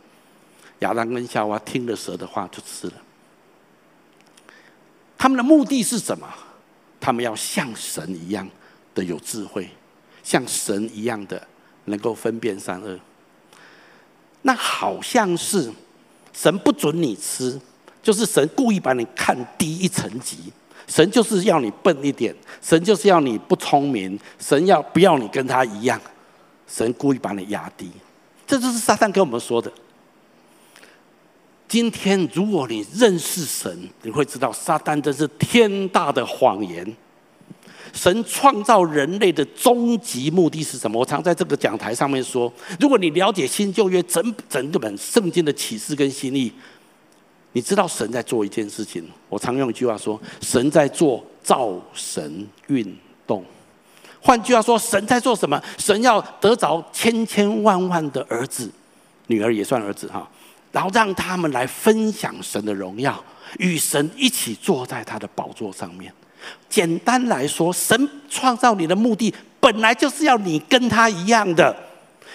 [0.79, 2.93] 亚当跟夏娃听了蛇的话就吃了。
[5.19, 6.29] 他们的目的是什么？
[7.01, 8.49] 他们要像神一样
[8.95, 9.69] 的有智慧，
[10.23, 11.45] 像神一样的
[11.87, 12.97] 能够分辨善恶。
[14.47, 15.69] 那好像是
[16.33, 17.61] 神不准你吃，
[18.01, 20.53] 就是神故意把你看低一层级。
[20.87, 22.33] 神就是要你笨一点，
[22.63, 26.01] 神就是要你不聪明，神要不要你跟他一样？
[26.69, 27.91] 神故意把你压低，
[28.47, 29.71] 这就是撒旦跟我们说的。
[31.67, 36.97] 今天如果你认识神，你会知道撒旦真是天大的谎言。
[37.93, 41.01] 神创造人类的终极目的是什么？
[41.01, 46.53] 我常在这个讲台上面说，如果你了解新旧约整整个本圣经的启示跟心意，
[47.53, 49.03] 你知道神在做一件事情。
[49.29, 52.97] 我常用一句话说，神在做造神运
[53.27, 53.45] 动。
[54.21, 55.63] 换句话说，神在做什么？
[55.79, 58.71] 神要得着千千万万的儿子、
[59.29, 60.29] 女儿也算儿子哈，
[60.73, 63.23] 然后让他们来分享神的荣耀，
[63.59, 66.13] 与神一起坐在他的宝座上面。
[66.69, 71.75] 简单来说，神创造你的目的本来就是要你跟他一样的，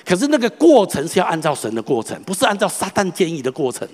[0.06, 3.88] 可是那个过程是要按照神的过程，不是按照撒旦建议的过程。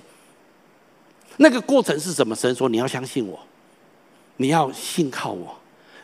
[1.38, 2.36] 那个过程是什么？
[2.36, 3.40] 神说你要相信我，
[4.38, 5.56] 你要信靠我，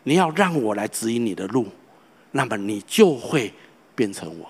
[0.04, 1.66] 你要让我来指引你的路，
[2.32, 3.52] 那么你就会
[3.96, 4.48] 变成我。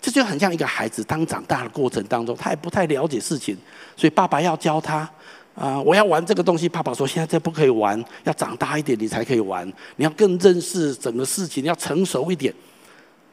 [0.00, 3.56] 这就很像一个孩子，当长大的过程当中，他也不太了解事情，
[3.96, 5.08] 所以爸爸要教他。
[5.56, 5.80] 啊！
[5.80, 9.66] 我要玩这个东西，爸爸说现在这不可以玩，要长大一点你才可以玩。
[9.96, 12.52] 你要更认识整个事情，要成熟一点。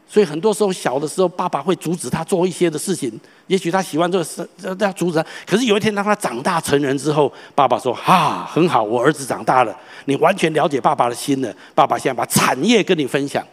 [0.07, 3.11] 所以很多时候小的时候，爸爸会阻止他做一些的事情。
[3.47, 4.47] 也许他喜欢做事，
[4.79, 5.25] 要阻止他。
[5.45, 11.53] 可是有一天当他长大成人之后，爸爸说：“哈、很好，我儿子长大了，你完全了解爸爸的心了。
[11.75, 13.45] 爸爸现在把产业跟你分享。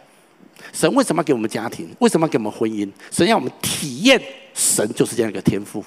[0.71, 1.89] 神为什么要给我们家庭？
[1.99, 2.87] 为什么要给我们婚姻？
[3.09, 4.21] 神要我们体验
[4.53, 5.83] 神就是这样一个天赋。”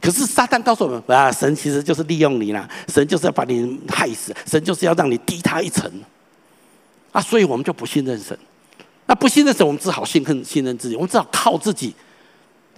[0.00, 5.90] 可是撒旦告诉我们啊，神其实就是利用你啦，神就是要把你害死，神就是要让你低他一层，
[7.12, 8.38] 啊，所以我们就不信任神。
[9.06, 11.94] 那不信任神，我们只好信恨信任自己，我们只好靠自己。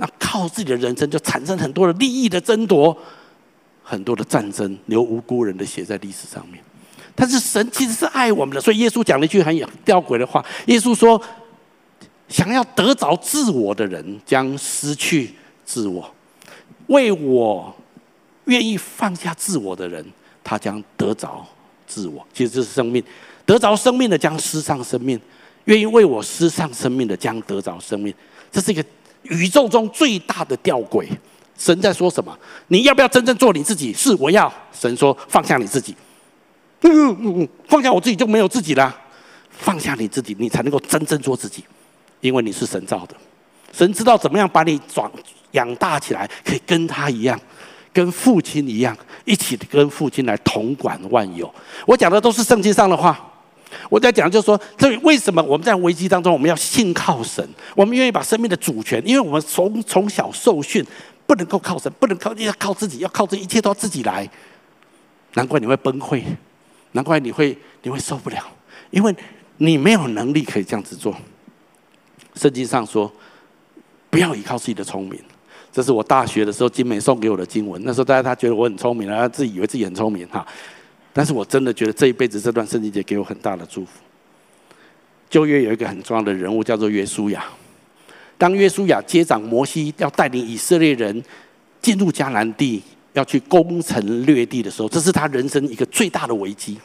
[0.00, 2.96] 那靠自己的人生就产生很多的利益的争夺，
[3.82, 6.62] 很多的战争，流无辜人的血在历史上面。
[7.16, 9.52] 但是神其实是爱我们的，所以耶稣讲了一句很
[9.84, 11.20] 吊诡的话：耶稣说，
[12.28, 16.08] 想要得着自我的人，将失去自我。
[16.88, 17.74] 为我
[18.44, 20.04] 愿意放下自我的人，
[20.44, 21.46] 他将得着
[21.86, 22.26] 自我。
[22.34, 23.02] 其实这是生命，
[23.46, 25.18] 得着生命的将失丧生命；
[25.64, 28.12] 愿意为我失丧生命的将得着生命。
[28.50, 28.84] 这是一个
[29.22, 31.06] 宇宙中最大的吊诡。
[31.56, 32.38] 神在说什么？
[32.68, 33.92] 你要不要真正做你自己？
[33.92, 34.52] 是我要。
[34.72, 35.94] 神说放下你自己，
[36.82, 38.96] 嗯嗯放下我自己就没有自己了。
[39.50, 41.64] 放下你自己，你才能够真正做自己，
[42.20, 43.16] 因为你是神造的。
[43.72, 45.10] 神知道怎么样把你转。
[45.52, 47.38] 养大起来，可以跟他一样，
[47.92, 51.52] 跟父亲一样，一起跟父亲来统管万有。
[51.86, 53.24] 我讲的都是圣经上的话。
[53.90, 57.46] 我在讲就是说，这为什么我们在危机当中，我们要信靠神？
[57.76, 60.82] 我们愿意把生命的主权，因为我们从从小受训，
[61.26, 64.26] 不能够靠神，不能靠，要靠自己，要靠这一切都要自己来。
[65.34, 66.22] 难怪你会崩溃，
[66.92, 68.42] 难怪你会你会受不了，
[68.90, 69.14] 因为
[69.58, 71.14] 你没有能力可以这样子做。
[72.36, 73.12] 圣经上说，
[74.08, 75.20] 不要依靠自己的聪明。
[75.78, 77.80] 这是我大学的时候金梅送给我的经文。
[77.84, 80.44] 那时候大家他觉得我很聪明，他自己以为自己很聪明哈。
[81.12, 83.92] 但是我真的觉得这一辈子这段圣经节给我很大的祝福。
[85.30, 87.44] 旧约有一个很重要的人物叫做约书亚。
[88.36, 91.22] 当约书亚接掌摩西要带领以色列人
[91.80, 96.76] 进入迦南地，要去攻城略地的时候，这是他人生一个最大的危机。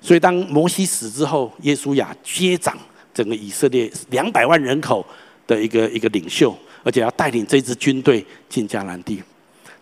[0.00, 2.78] 所以当摩西死之后，约书亚接掌
[3.12, 5.04] 整个以色列两百万人口
[5.48, 6.56] 的一个一个领袖。
[6.82, 9.22] 而且要带领这支军队进迦南地。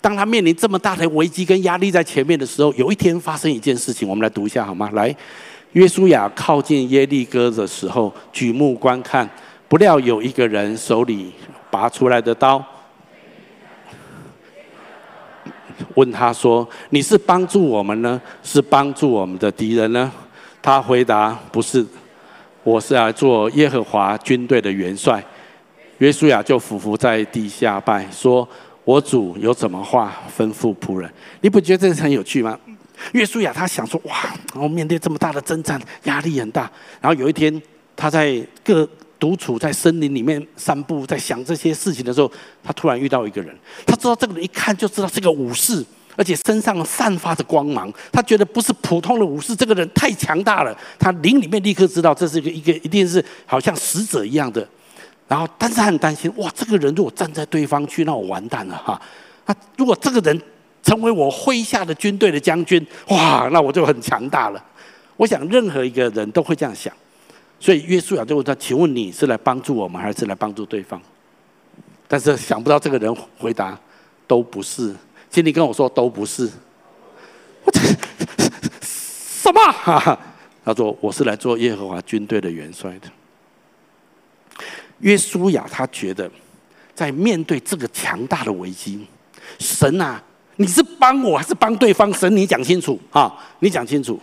[0.01, 4.89] 当他面临这么大的危机跟压力在前面的时候，有一天发生一件事情，我们来读一下好吗？
[4.93, 5.15] 来，
[5.73, 9.29] 约书亚靠近耶利哥的时候，举目观看，
[9.67, 11.33] 不料有一个人手里
[11.73, 12.65] 拔出来的刀，
[15.95, 20.13] 问他说：“你是帮助我们呢，是帮助我们的敌人呢？”
[20.63, 21.85] 他回答：“不是，
[22.63, 25.25] 我是来做耶和华军队的元帅。”
[25.99, 28.47] 约书亚就俯伏在地下拜，说
[28.85, 32.59] ：“我主有什么话吩咐仆人？”你不觉得这是很有趣吗？
[33.13, 34.15] 约书亚他想说：“哇，
[34.53, 37.63] 然后面对这么大的征战，压力很大。”然后有一天，
[37.95, 38.87] 他在各
[39.19, 42.31] 独处在森林里面散步，在想这些事情的时候，
[42.63, 43.57] 他突然遇到一个人。
[43.87, 45.83] 他知道这个人一看就知道是个武士，
[46.15, 47.91] 而且身上散发着光芒。
[48.13, 50.77] 他觉得不是普通的武士，这个人太强大了。
[50.99, 54.67] 他灵里面立刻知道这是一个一个一定是好像使者一样的。
[55.29, 59.01] 然后，但是他很担心，哇，这个人如果站在对方去，那我完蛋了哈。
[59.47, 60.41] 那如果这个人
[60.83, 64.65] 成为我麾下的军队的将军，哇，那我就很强大了。
[65.17, 66.93] 我想任何一个人都会这样想。
[67.59, 71.01] 所以约书亚就问他：“请问你是来帮助我们，还是来帮助对方？”
[72.07, 73.77] 但是想不到这个人回答
[74.29, 74.95] ：“都不是。”
[75.31, 76.49] 请你跟我说：“都不是。”
[77.65, 77.81] 我这
[78.85, 79.61] 什么？
[79.73, 80.19] 哈哈
[80.65, 83.09] 他说：“我是来做耶和华军队的元帅的。”
[85.01, 86.31] 约书亚他觉得，
[86.95, 89.07] 在面对这个强大的危机，
[89.59, 90.23] 神啊，
[90.57, 92.13] 你是帮我还是帮对方？
[92.13, 93.33] 神，你讲清楚啊！
[93.61, 94.19] 你讲清楚。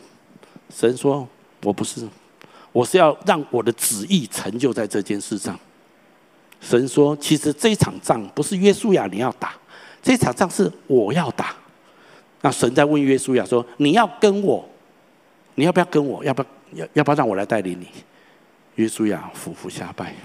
[0.75, 1.27] 神说
[1.63, 2.07] ：“我不是。”
[2.73, 5.57] 我是要让我的旨意成就在这件事上。
[6.59, 9.53] 神说：“其实这一场仗不是约书亚你要打，
[10.01, 11.55] 这场仗是我要打。”
[12.41, 14.67] 那神在问约书亚说：“你要跟我？
[15.53, 16.23] 你要不要跟我？
[16.23, 16.47] 要不要？
[16.83, 17.87] 要要不要让我来带领你？”
[18.75, 20.15] 约书亚俯伏下拜。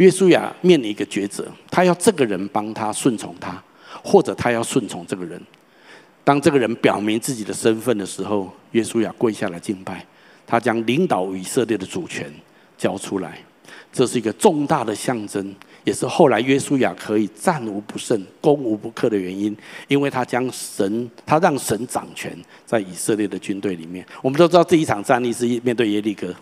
[0.00, 3.62] 约书亚面临一个抉择：他要这个人帮他顺从他，
[4.02, 5.38] 或者他要顺从这个人。
[6.24, 10.02] 当这个人表明自己的身份的时候，约书亚跪下来敬拜，
[10.46, 12.32] 他将领导以色列的主权
[12.78, 13.38] 交出来，
[13.92, 19.54] 这是一个重大的象征，也是后来约书亚可以战无不胜、攻无不克的原因，
[19.86, 22.34] 因为他将神，他让神掌权
[22.64, 24.06] 在以色列的军队里面。
[24.22, 26.34] 我们都知道这一场战役是面对耶利哥，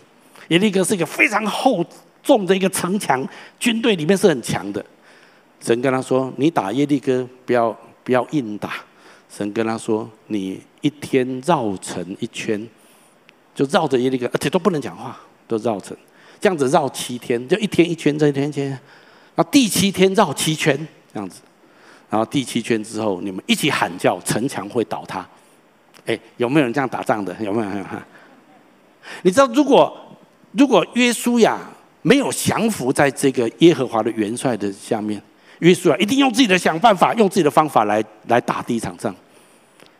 [0.47, 1.85] 耶利哥是一个非常厚
[2.29, 3.27] 重的一个城墙，
[3.59, 4.85] 军队里面是很强的。
[5.59, 8.73] 神跟他说：“你打耶利哥，不要不要硬打。”
[9.27, 12.63] 神跟他说：“你一天绕城一圈，
[13.55, 15.97] 就绕着耶利哥，而且都不能讲话，都绕城，
[16.39, 18.79] 这样子绕七天，就一天一圈，这一天一圈，
[19.33, 20.77] 那第七天绕七圈，
[21.11, 21.41] 这样子，
[22.11, 25.27] 然后第七圈之后，你们一起喊叫，城墙会倒塌。
[26.05, 27.35] 哎，有没有人这样打仗的？
[27.41, 27.85] 有没有？
[29.23, 29.97] 你知道，如果
[30.51, 31.59] 如果约书亚
[32.01, 35.21] 没有降服在这个耶和华的元帅的下面。”
[35.59, 39.13] 约书亚一定用自己的想办法，用自己的方法来来打第一场仗。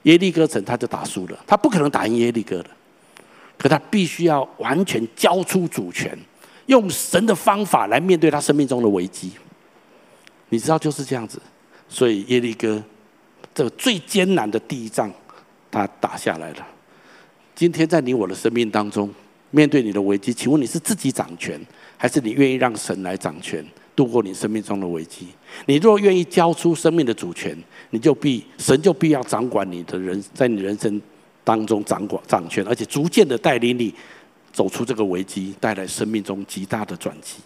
[0.03, 2.69] 耶利哥城他就打输了，他不可能打赢耶利哥的。
[3.57, 6.17] 可他必须要完全交出主权，
[6.67, 9.33] 用神的方法来面对他生命中的危机。
[10.47, 11.41] 你知道就是这样子，
[11.89, 12.81] 所以耶利哥
[13.53, 15.11] 这个最艰难的第一仗，
[15.69, 16.65] 他打下来了。
[17.53, 19.13] 今天在你我的生命当中，
[19.51, 21.59] 面对你的危机，请问你是自己掌权，
[21.97, 23.65] 还是你愿意让神来掌权？
[23.95, 25.27] 度过你生命中的危机，
[25.65, 27.53] 你若愿意交出生命的主权，
[27.89, 31.01] 你就必神就必要掌管你的人，在你人生
[31.43, 33.93] 当中掌管掌权，而且逐渐的带领你
[34.53, 37.39] 走出这个危机，带来生命中极大的转机。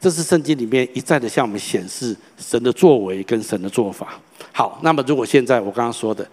[0.00, 4.20] 这是圣经里面一再的向我们显示神的作为跟神的做法。
[4.52, 6.24] 好，那么如果现在我刚刚说的，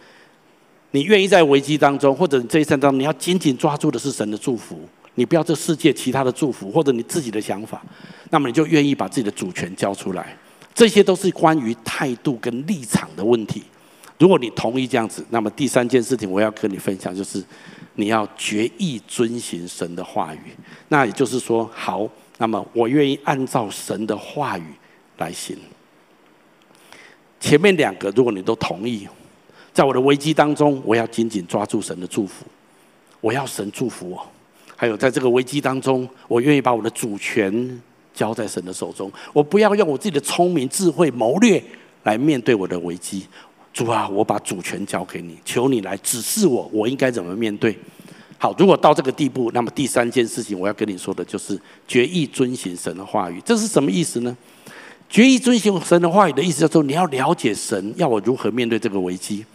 [0.92, 4.80] 你愿意在危机当中，或者你这一生当中，你要紧紧抓住的是神的祝福。
[5.16, 7.84] 你不要这世界其他的祝福，或者你自己的想法，
[8.30, 10.38] 那么你就愿意把自己的主权交出来。
[10.74, 13.64] 这些都是关于态度跟立场的问题。
[14.20, 17.44] 如果你同意这样子，那么第三件事情我要跟你分享，就是
[17.96, 20.40] 你要决意遵行神的话语。
[20.90, 24.66] 那也就是说，好，那么我愿意按照神的话语
[25.18, 25.58] 来行。
[27.40, 29.08] 前面两个，如果你都同意，
[29.72, 32.46] 在我的危机当中，我要紧紧抓住神的祝福，
[33.22, 34.26] 我要神祝福我。
[34.76, 37.82] 还有，在这个危机当中，我愿意把我的主权
[38.14, 39.12] 交在神的手中。
[39.34, 41.64] 我不要用我自己的聪明、智慧、谋略
[42.04, 43.26] 来面对我的危机。
[43.74, 47.78] 主啊，我把主权交给你，求你来指示我，我应该怎么面对。
[48.38, 53.42] 好，如果到这个地步，那么第三件事情我要跟你说的就是决意遵行神的话语。
[53.44, 54.36] 这是什么意思呢？
[55.10, 59.46] 决意遵行神的话语的意思，就是说你要了解神要我如何面对这个危机。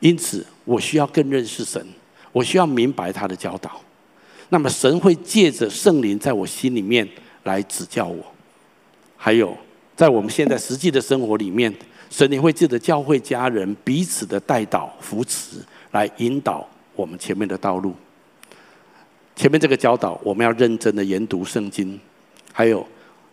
[0.00, 1.84] 因此，我需要更认识神，
[2.32, 3.80] 我需要明白他的教导。
[4.50, 7.06] 那么神会借着圣灵在我心里面
[7.44, 8.24] 来指教我，
[9.16, 9.56] 还有
[9.94, 11.72] 在我们现在实际的生活里面，
[12.08, 15.58] 神灵会借着教会家人彼此的带导扶持，
[15.90, 17.94] 来引导我们前面的道路。
[19.36, 22.00] 前面这个教导，我们要认真的研读圣经，
[22.52, 22.86] 还有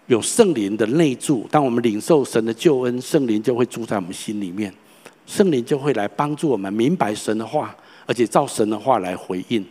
[0.07, 1.47] 有圣灵的内住。
[1.49, 4.73] 当我们领受神的救恩，圣灵就会住在我们心里面，
[5.25, 7.75] 圣灵就会来帮助我们明白神的话，
[8.05, 9.65] 而且照神的话来回应。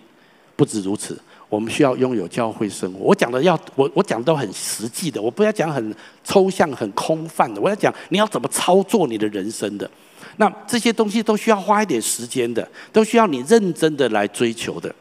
[0.57, 1.21] 不止如此。
[1.49, 3.01] 我们需要拥有教会生活。
[3.01, 7.61] 我讲的要我我讲的都很实际的，我不要讲很抽象、很空泛的。
[7.61, 9.89] 我要讲你要怎么操作你的人生的。
[10.37, 14.93] 那这些东西都需要花一点时间的，都需要你认真的来追求的。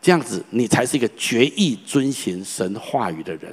[0.00, 3.52] 这样子，你才是一个决意遵行神话语的人。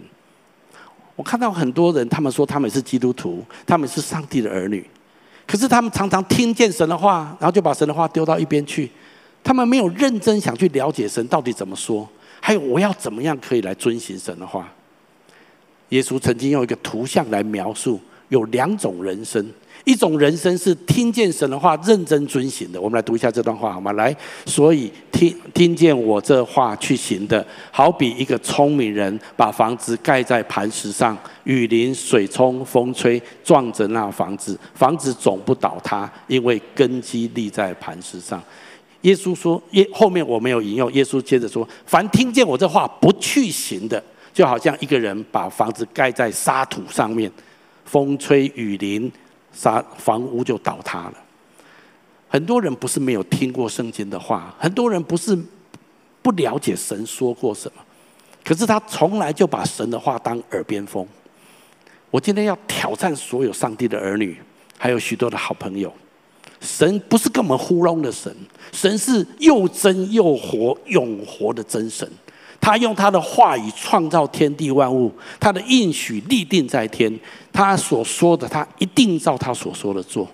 [1.16, 4.88] 我看到很多人，他们说他们是基督徒，他们是上帝的儿女，
[5.48, 8.92] 可是他们常常听见神的话，然后就把神的话丢到一边去，
[9.44, 12.08] 他们没有认真想去了解神到底怎么说，
[12.46, 14.70] 还有我要怎么样可以来遵行神的话。
[15.90, 19.50] 耶稣曾经用一个图像来描述，有两种人生。
[19.86, 22.82] 一种人生是听见神的话，认真遵行的。
[22.82, 23.94] 我们来读一下这段话好吗？
[23.94, 24.14] 来，
[24.46, 38.44] 所以听听见我这话去行的，好比一个聪明人把房子盖在磐石上，雨淋、水冲、风吹，撞着那房子，房子总不倒塌，因为根基立在磐石上。
[39.04, 40.92] 耶稣说，耶后面我没有引用。
[40.92, 47.32] 耶稣接着说，凡听见我这话不去行的，就好像一个人把房子盖在沙土上面，
[47.86, 49.10] 风吹雨淋。
[49.56, 51.14] 沙房屋就倒塌了。
[52.28, 55.38] 很多人不是没有听过圣经的话，很多人不是
[56.24, 57.82] 不了解神说过什么，
[58.44, 61.08] 可是他从来就把神的话当耳边风。
[62.10, 64.42] 我今天要挑战所有上帝的儿女，
[64.80, 65.94] 还有许多的好朋友，
[66.64, 68.34] 神不是跟我们糊弄的神，
[68.72, 72.10] 神是又真又活、永活的真神。
[72.62, 77.14] 他用他的话语创造天地万物，他的应许立定在天，
[77.52, 80.26] 他所说的，他一定照他所说的做。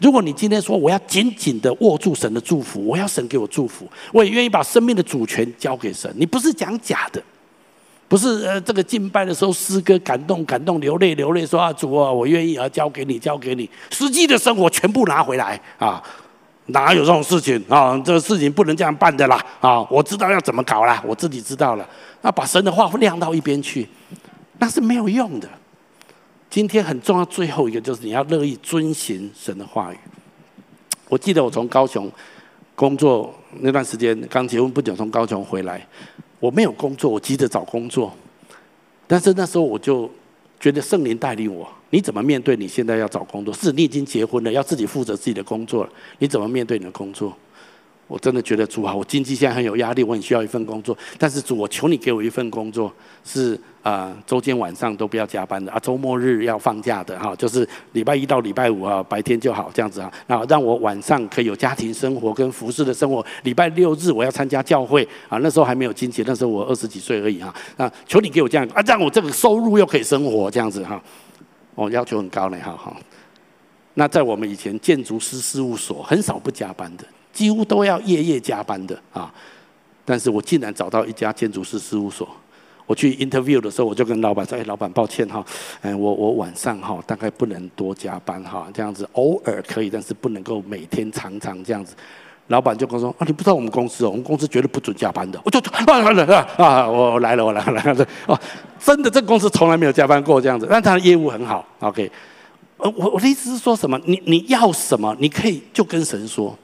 [0.00, 6.12] 如果你今天说我要紧紧的握住神的祝福，我要神给我祝福，我也愿意把生命的主权交给神。
[6.16, 7.22] 你不是讲假的，
[8.12, 16.02] 不是呃这个敬拜的时候诗歌感动感动流泪流泪说啊主啊我愿意啊交给你交给你，实际的生活全部拿回来啊。
[16.66, 17.58] 哪有这种事情？
[17.70, 17.98] 啊？
[18.04, 18.52] 这个事情？
[18.52, 19.42] 不能这样办的啦！
[19.60, 21.88] 啊，我知道要怎么搞啦，我自己知道了。
[22.20, 23.88] 那把神的话晾到一边去，
[24.58, 25.48] 那是没有用的。
[26.50, 29.96] 今天很重要，最后一个就是你要乐意遵行神的话语。
[31.08, 32.12] 我记得我从高雄
[32.74, 35.84] 工作那段时间，刚结婚不久，从高雄回来，
[36.42, 38.12] 我没有工作，我急着找工作。
[39.06, 40.10] 但是那时候我就
[40.58, 41.68] 觉得圣灵带领我。
[41.90, 43.54] 你怎么面对你现在要找工作？
[43.54, 45.90] 是你已经结婚了，要自己负责自己的工作了。
[46.18, 47.32] 你怎么面对你的工作？
[48.12, 50.94] 我真的觉得主啊，我经济现在很有压力，我很需要一份工作。
[51.16, 52.92] 但是主，我求你给我一份工作，
[53.24, 60.12] 是啊，周间晚上都不要加班的啊，周末日要放假的哈，就是礼拜一到礼拜五啊，白天就好这样子啊。
[60.26, 63.24] 那让我晚上可以有家庭生活跟服侍的生活。
[63.44, 67.54] 礼拜六日我要参加教会啊，那时候还没有经济，那时候我二十几岁而已哈。
[67.78, 71.02] 那，求你给我这样啊，让我这个收入又可以生活这样子哈。
[71.76, 72.94] 哦，要求很高呢，哈哈。
[73.94, 79.32] 那在我们以前建筑师事务所，很少不加班的，几乎都要夜夜加班的啊。
[80.04, 82.28] 但是我竟然找到一家建筑师事务所，
[82.86, 85.44] 我去 interview 的时候，我就跟老板说：“哎，老板，抱歉哈，
[85.80, 91.94] 哎，我我晚上哈大概不能多加班哈，这样子偶尔可以，但是不能够每天常常这样子。”
[92.48, 95.84] 老板就跟我说：“啊，你不知道我们公司哦，我们公司绝对不准加班的。”我就啊
[96.56, 96.90] 啊啊！
[96.90, 98.38] 我来了，我来了，来了 哦，
[98.80, 100.66] 真的，这个公司从来没有加班过这样子。
[100.68, 102.10] 但他的业务很好，OK。
[102.78, 103.98] 呃，我我的意思是说什么？
[104.04, 105.16] 你你要什么？
[105.20, 106.58] 你可以就跟神说。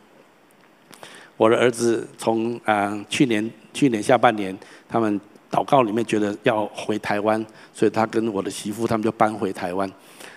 [1.39, 4.55] 我的儿子从啊、去年去年下半年，
[4.87, 5.19] 他们
[5.51, 9.91] 祷告里面觉得要回台湾，所以他跟我的媳妇他们就搬回台湾。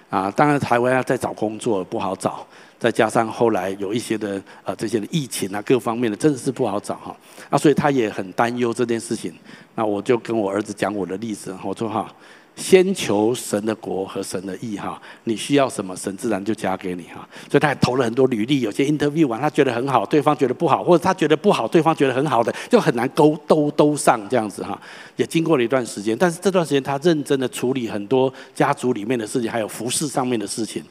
[0.10, 2.48] 啊，当然台湾要再找工作不好找。
[2.78, 7.16] 再加上后来有一些的呃这些的疫情啊，各方面的真的是不好找哈，
[7.50, 9.32] 啊，所以他也很担忧这件事情。
[9.76, 12.12] 那我就跟我儿子讲我的例子，我说哈，
[12.56, 17.28] 先求神的国和神的意哈，你需要什么，神自然就加给你哈。
[17.50, 24.80] 所以他还投了很多履历，有些 interview 完他觉得很好，对方觉得不好，或者他觉得不好，对方觉得很好的，就很难勾都都上这样子哈。
[25.16, 30.84] 也经过了一段时间，但是这段时间他认真的处理很多家族里面的事情，还有服饰上面的事情，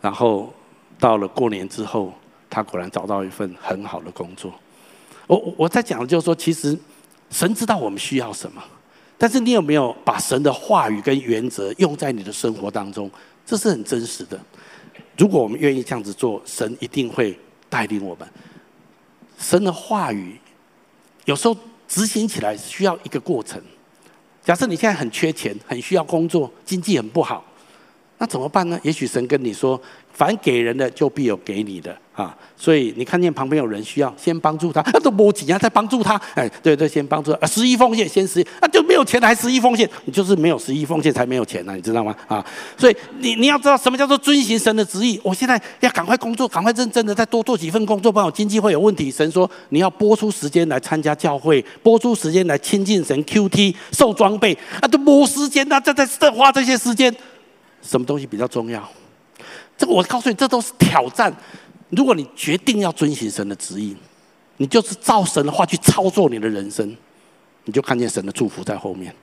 [0.00, 0.52] 然后。
[0.98, 2.12] 到了过年之后，
[2.48, 4.52] 他果然找到一份很好的工作。
[5.26, 6.78] 我我在讲的就是说，其实
[7.28, 8.62] 神知道我们需要什么，
[9.22, 13.08] 但是你有没有把神的话语跟原则用在你的生活当中？
[13.46, 14.36] 这是很真实的。
[15.16, 18.28] 如果我们愿意这样子做，神一定会带领我们。
[19.38, 20.40] 神的话语
[21.24, 21.56] 有时候
[21.86, 23.62] 执行起来需要一个过程。
[24.42, 27.44] 假设你现在很缺钱，很需要工作，经济很不好，
[28.18, 28.80] 那怎么办呢？
[28.82, 29.80] 也许神跟你说。
[30.12, 32.36] 凡给人的，就必有给你的啊！
[32.56, 36.20] 所以你看见旁边有人需要，先帮助他，那都没钱啊，再帮助他。
[36.34, 42.14] 哎，对对，先帮助啊，十一奉献，先十一，那就没有钱还十一奉献，你就是没有十一奉献才没有钱呢，你知道吗？
[42.28, 42.44] 啊！
[42.76, 45.18] 所以你你要知道什么叫做遵行神的旨意。
[45.24, 49.10] 我现在要赶快工作，赶快认真的再多做几份工作，不然我经济会有问题。
[49.10, 57.12] 神说你要拨出时间来参加教会，拨出时间来亲近神，QT 受装备啊，都没时间啊，再再再花这些时间，
[57.80, 58.86] 什么东西比较重要？
[59.76, 61.34] 这个我告诉你，这都是挑战。
[61.90, 63.96] 如果你决定要遵循神的旨意，
[64.56, 66.96] 你就是照神的话去操作你的人生，
[67.64, 69.14] 你就看见神的祝福在后面。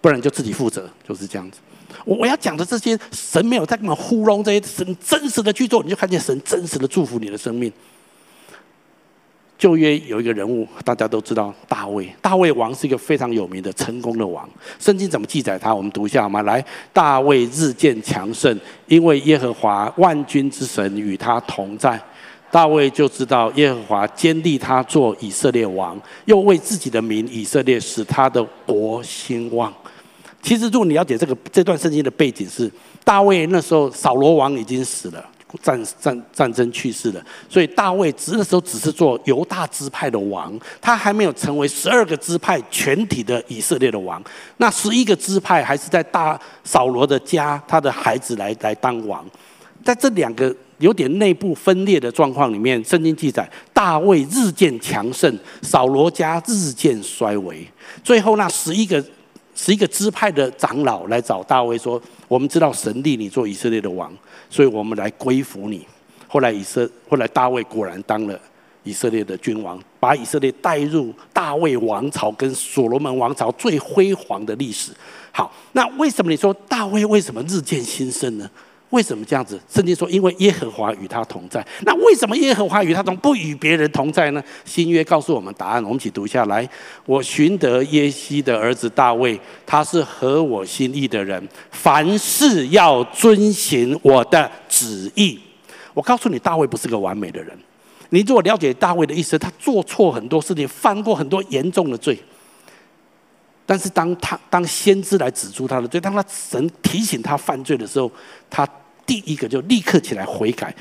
[0.00, 1.60] 不然就自己负责，就是这样子。
[2.04, 7.72] 我我要讲的这些，神没有在跟我们糊弄，这些神真实的去做，你就看见神真实的祝福你的生命。
[9.62, 12.12] 旧约有一个人物，大家都知道大卫。
[12.20, 14.48] 大卫王是一个非常有名的成功的王。
[14.80, 15.72] 圣经怎么记载他？
[15.72, 16.42] 我们读一下好吗？
[16.42, 18.58] 来，大卫日渐强盛，
[18.88, 21.96] 因为耶和华万军之神与他同在。
[22.50, 29.72] 大卫就知道耶和华坚立他做以色列王，又为自己的名以色列使他的国兴旺。
[30.42, 32.68] 其实，如果你了解这个这段圣经的背景是，
[33.04, 35.24] 大卫那时候扫罗王已经死了。
[35.60, 44.22] 战战战争去世了，所以大卫只那时候只是做犹大支派的王，他还没有成为十二个支派全体的以色列的王。
[44.56, 49.24] 那十一个支派还是在大扫罗的家，他的孩子来来当王。
[49.84, 57.66] 在这两个有点内部分裂的状况里面，圣经记载大卫日渐强盛，扫罗家日渐衰微。
[58.04, 59.04] 最后那十一个
[59.54, 62.00] 十一个支派的长老来找大卫说
[62.32, 64.10] ：“我们知道神立你做以色列的王。”
[64.48, 65.86] 所以我们来归服你。
[66.26, 68.40] 后来以色，后来大卫果然当了
[68.84, 74.92] 以色列的君王，把以色列带入大卫王朝跟所罗门王朝最辉煌的历史。
[75.30, 78.50] 好，那为什么你说大卫为什么日渐兴盛呢？
[78.92, 79.58] 为什么这样子？
[79.70, 81.66] 圣经说，因为耶和华与他同在。
[81.86, 84.44] 那为什么耶和华与他同不与别人同在呢？
[84.66, 86.68] 新约告诉我们答案，我们一起读下来。
[87.06, 95.40] 我寻得耶西的儿子大卫，他是合我心意的人，凡事要遵行我的旨意。
[95.94, 97.58] 我告诉你，大卫不是个完美的人。
[98.10, 102.18] 你如果了解大卫的意思，他做错很多事情，犯过很多严重的罪。
[103.64, 108.12] 但是当他当先知来指出他的罪，当他神提醒他犯罪的时候，
[108.50, 108.68] 他。
[109.04, 110.74] 第一个就立刻起来悔改、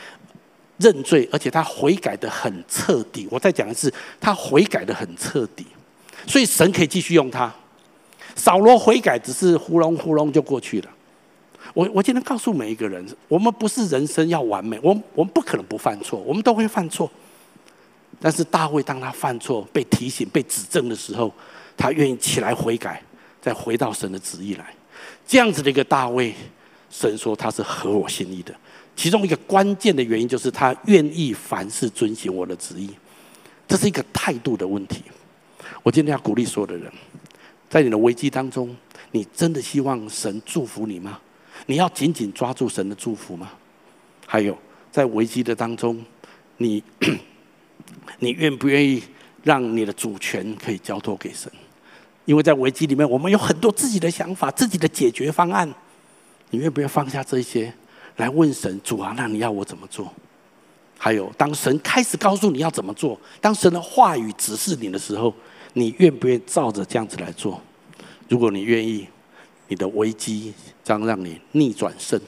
[0.77, 3.27] 认罪，而且他悔改得很彻底。
[3.29, 5.65] 我再讲一次，他悔改得很彻底，
[6.27, 7.53] 所以神可以继续用他。
[8.35, 10.89] 扫罗悔改只是糊弄糊弄就过去了。
[11.73, 17.09] 我我今天告诉每一个人，我们不是人生要完美，我们我们不可能不犯错，我们都会犯错。
[18.19, 21.33] 但是大卫当他犯错、被提醒、被指正的时候，
[21.75, 23.01] 他愿意起来悔改，
[23.41, 24.65] 再回到神的旨意来。
[25.27, 26.33] 这样子的一个大卫。
[26.91, 28.53] 神说他是合我心意的，
[28.97, 32.89] 其中一个关键的原因就是他愿意凡事遵循我的旨意，
[33.65, 35.01] 这是一个态度的问题。
[35.81, 36.91] 我今天要鼓励所有的人，
[37.69, 38.75] 在你的危机当中，
[39.11, 41.17] 你真的希望神祝福你吗？
[41.65, 43.51] 你要紧紧抓住神的祝福吗？
[44.27, 44.57] 还有，
[44.91, 46.03] 在危机的当中，
[46.57, 46.83] 你
[48.19, 49.01] 你愿不愿意
[49.43, 51.49] 让你的主权可以交托给神？
[52.25, 55.73] 因为在危机里面，我们有很多自己的想法、自己的解决方案。
[56.51, 57.73] 你愿不愿意放下这些，
[58.17, 59.13] 来问神主啊？
[59.17, 60.13] 那你要我怎么做？
[60.97, 65.33] 还有，当神开始告诉你要怎么做，当神的话语指示你的时候，
[65.73, 67.59] 你愿不愿意照着这样子来做？
[68.29, 69.07] 如果你愿意，
[69.67, 72.19] 你的危机将让你逆转胜，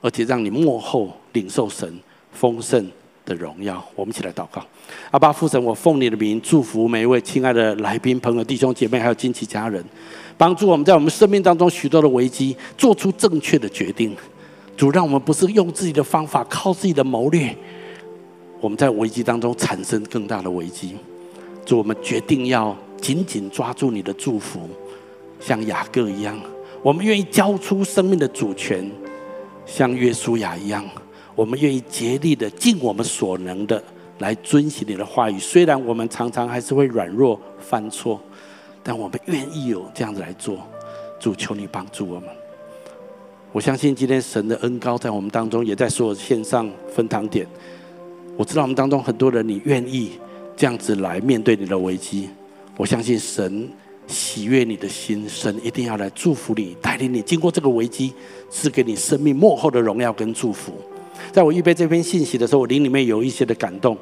[0.00, 2.00] 而且让你幕后领受神
[2.32, 2.90] 丰盛
[3.24, 3.84] 的荣耀。
[3.94, 4.64] 我们一起来祷告：
[5.10, 9.84] 阿爸父神，我奉你的名祝福每一位亲爱的来宾、朋友、弟兄姐妹，还有亲戚家人。
[10.38, 14.14] 帮助我们在我们生命当中许多的危机做出正确的决定，
[14.76, 17.56] 主让我们不是用自己的方法，靠自己的谋略，
[18.60, 20.94] 我们在危机当中产生更大的危机。
[21.64, 24.68] 主，我们决定要紧紧抓住你的祝福，
[25.40, 26.38] 像雅各一样，
[26.82, 28.90] 我们愿意交出生命的主权，
[29.64, 30.84] 像约书亚一样，
[31.34, 33.82] 我们愿意竭力的尽我们所能的
[34.18, 35.38] 来遵行你的话语。
[35.38, 38.20] 虽然我们常常还是会软弱犯错。
[38.88, 40.60] 但我们愿意有这样子来做，
[41.18, 42.28] 主求你帮助我们。
[43.50, 47.44] 我相信今天神的恩高在我们当中，也在所有线上分堂点。
[48.36, 50.12] 我知道我们当中很多人，你愿意
[50.56, 52.30] 这样子来面对你的危机。
[52.76, 53.68] 我相信神
[54.06, 58.12] 喜悦你的心，神一定要来祝福你，带领你经过这个危机，
[58.48, 60.72] 赐给你生命末后的荣耀跟祝福。
[61.32, 63.98] 在我预备这篇信息的时候，我灵里面有一些的感动，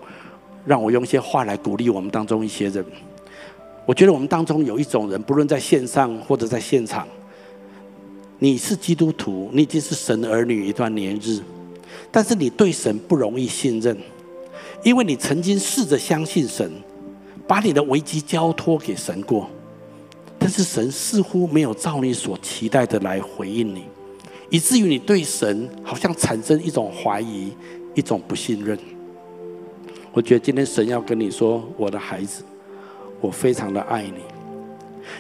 [0.67, 2.85] 让我用一些话来鼓励我们当中一些人。
[3.87, 7.07] 我觉得我们当中有一种人，不论在线上或者在现场，
[8.39, 11.41] 你是基督徒，你已经是神的儿女一段年日，
[12.11, 13.97] 但是你对神不容易信任，
[14.83, 16.73] 因为你曾经试着相信神，
[17.47, 19.51] 把你的危机交托给神过，
[20.39, 23.85] 但是神似乎没有照你所期待的来回应你，
[24.49, 27.53] 以至于你对神好像产生一种怀疑，
[27.95, 28.79] 一种不信任。
[30.15, 32.43] 我觉得今天神要跟你说，我的孩子。
[33.25, 34.23] 我非常的爱你，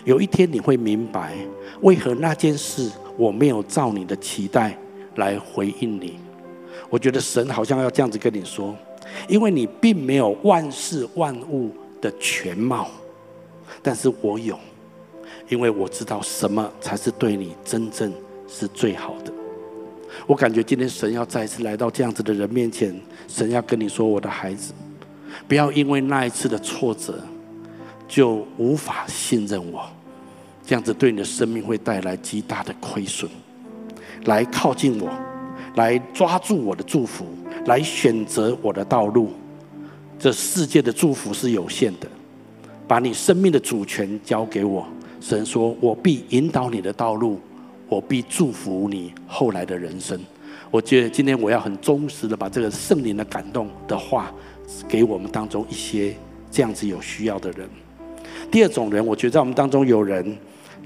[0.04, 1.32] 有一天你会明白，
[1.80, 4.76] 为何那件事我没有照你的期待
[5.16, 6.18] 来回应你。
[6.90, 8.76] 我觉得神好像要这样子跟你说，
[9.26, 11.70] 因为你并没有万事万物
[12.02, 12.90] 的全貌，
[13.82, 14.58] 但是我有，
[15.48, 18.12] 因为我知道什么才是对你真正
[18.46, 19.32] 是最好的。
[20.26, 22.94] 我感觉今天神要再次来到这样子的人面前，
[23.28, 24.74] 神要跟你说：“我的孩子，
[25.48, 27.18] 不要因为那一次的挫折，
[28.06, 29.84] 就无法信任我。
[30.66, 33.30] 这样子对你的生命会带来极大的亏损。
[34.24, 35.10] 来靠近我，
[35.76, 37.26] 来抓住我的祝福，
[37.66, 39.30] 来选择我的道路。
[40.18, 42.08] 这世界的祝福是有限的，
[42.88, 44.86] 把你生命的主权交给我。
[45.20, 47.40] 神说：我必引导你的道路。”
[47.86, 50.18] 我必祝福你后来的人生。
[50.70, 54.32] 我觉得今天我要很忠实的把这个圣灵的感动的话，
[54.88, 56.16] 给我们当中一些
[56.50, 57.68] 这样子有需要的人。
[58.50, 60.36] 第二种人，我觉得在我们当中有人，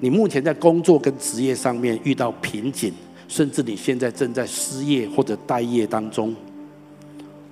[0.01, 2.93] 你目前在工作跟职业上面遇到瓶颈，
[3.29, 6.35] 甚至你现在正在失业或者待业当中。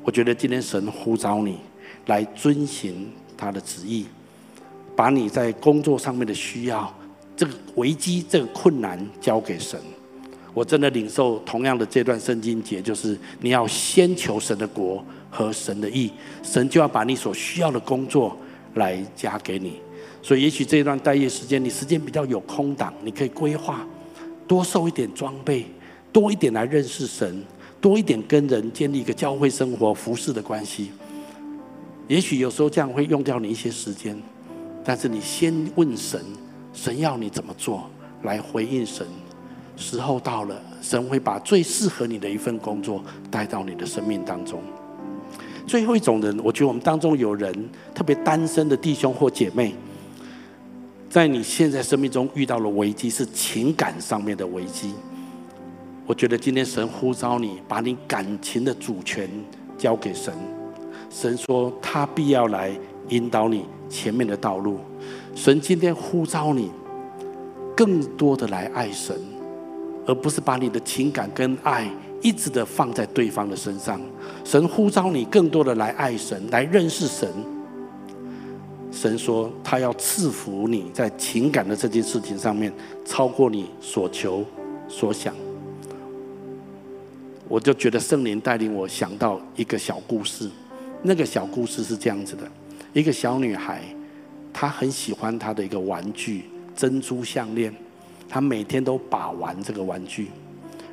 [0.02, 1.58] 我觉得今天神呼召你
[2.06, 4.06] 来遵循他的旨意，
[4.94, 6.92] 把你在工作上面的需要。
[7.36, 9.78] 这个危机，这个困难交给神，
[10.54, 16.10] 我真的领受同样的这段圣经节，就是你要先求神的国和神的意，
[16.42, 18.34] 神就要把你所需要的工作
[18.72, 19.78] 来加给你。
[20.26, 23.86] 所以，也许这一段待业时间，你时间比较有空档，你可以规划
[24.48, 25.64] 多受一点装备，
[26.12, 27.44] 多一点来认识神，
[27.80, 30.90] 多一点跟人建立一个教会生活服饰的关系。
[32.08, 34.20] 也许有时候这样会用掉你一些时间，
[34.84, 36.20] 但是你先问神。
[36.72, 37.88] 神要你怎么做
[38.24, 39.06] 来回应神？
[39.76, 43.00] 时候到了，神会把最适合你的一份工作
[43.30, 44.60] 带到你的生命当中。
[45.68, 47.54] 最后一种人，我觉得我们当中有人
[47.94, 49.72] 特别单身的弟兄或姐妹，
[51.08, 54.92] 在你现在生命中遇到了危机，是情感上面的危机。
[56.06, 59.28] 我觉得今天神呼召你，把你感情的主权
[59.78, 60.32] 交给神。
[61.08, 62.70] 神说他必要来
[63.08, 64.78] 引导你前面的道路。
[65.34, 66.70] 神今天呼召你，
[67.76, 69.16] 更多的来爱神，
[70.06, 71.90] 而不是把你的情感跟爱
[72.20, 74.00] 一直的放在对方的身上。
[74.44, 77.28] 神呼召你更多的来爱神，来认识神。
[78.96, 82.72] 神说他要赐福你在情感的这件事情上面，
[83.04, 84.42] 超过你所求
[84.88, 85.34] 所想。
[87.46, 90.50] 我就觉得圣灵带领我想到一个小故事，
[91.02, 92.50] 那个小故事是这样子的：
[92.94, 93.82] 一个小女孩。
[94.50, 96.44] 她很喜欢她的一个玩具
[96.74, 97.70] 珍珠项链，
[98.26, 100.28] 她每天都把玩这个玩具。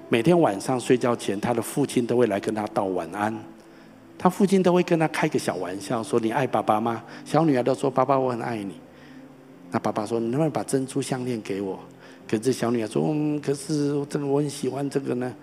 [0.09, 3.33] 每天晚上睡觉前，她的父亲都会来跟她道晚安。
[4.23, 8.75] 他父亲都会跟他开个小玩笑，说：“你爱爸爸吗？”小女孩都说：“爸爸，我很爱你。”
[9.69, 11.77] 那爸爸说：“你能不能把珍珠项链给我？”
[12.25, 13.13] 可是小女孩说：“，
[13.43, 15.35] 可是这个我很喜欢这个呢。”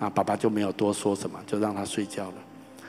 [0.00, 2.34] 啊，爸爸就没有多说什么，就让她睡觉了。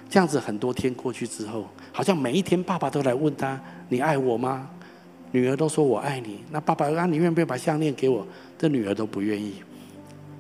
[0.10, 3.60] 这样子很多天过去之后，好像每一天爸爸都来问她。
[3.90, 4.70] 你爱我吗？
[5.34, 6.40] 女儿都说我爱你。
[6.52, 8.26] 那爸爸啊你愿不愿意把项链给我？
[8.58, 9.56] 这女儿都不愿意。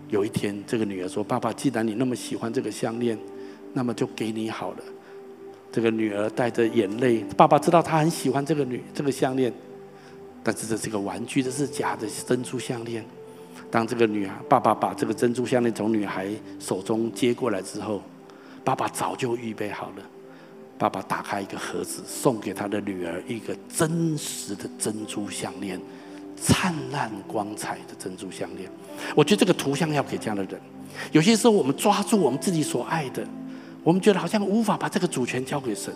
[0.07, 3.19] 有一天，这个女儿说：“爸爸，既然你那么喜欢这个项链，
[3.77, 4.77] 那么就给你好了。”
[5.71, 9.53] 这个女儿带着眼泪，爸爸知道她很喜欢这个女这个项链，
[10.41, 13.05] 但是这是个玩具，这是假的珍珠项链。
[13.69, 18.01] 当这个女孩爸爸把这个珍珠项链从女孩手中接过来之后，
[18.63, 20.03] 爸爸早就预备好了。
[20.79, 25.79] 爸爸打开一个盒子，送给他的女儿一个真实的珍珠项链，
[26.35, 28.69] 灿烂光彩的珍珠项链。
[29.15, 30.59] 我觉得这个图像要给这样的人。
[31.11, 33.23] 有些时候，我们抓住我们自己所爱的，
[33.87, 35.93] 我们觉得好像无法把这个主权交给神。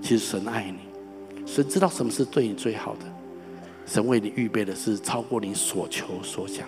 [0.00, 0.78] 其实神爱你，
[1.46, 3.00] 神知道什么是对你最好的，
[3.84, 6.66] 神为你预备的是超过你所求所想，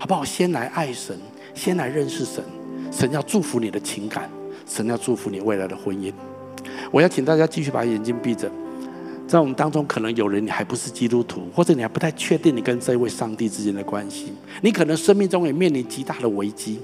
[0.00, 0.24] 好不好？
[0.24, 1.16] 先来爱神，
[1.54, 2.42] 先来认识神。
[2.90, 4.28] 神要祝福你的情感，
[4.66, 6.12] 神要祝福你未来的婚姻。
[6.90, 8.50] 我要请大家继续把眼睛闭着，
[9.28, 16.80] 在我们当中可能有人你还不是基督徒，或者你还不太确定你跟这位上帝之间的关系，你可能生命中也面临极大的危机。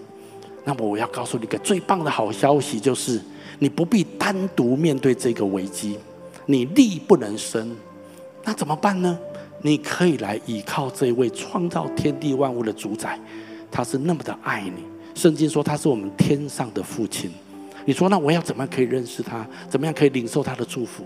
[0.65, 3.21] 那么我要告诉你一个最棒的好消息，就是
[3.59, 5.99] 你不必单独面对这个危机，
[6.47, 7.75] 你力不能生，
[8.45, 9.19] 那怎么办呢？
[9.63, 13.19] 你可以来依靠这位创造天地万物的主宰，
[13.71, 14.83] 他是那么的爱你。
[15.15, 17.31] 圣经说他是我们天上的父亲。
[17.85, 19.47] 你说，那我要怎么样可以认识他？
[19.69, 21.05] 怎么样可以领受他的祝福？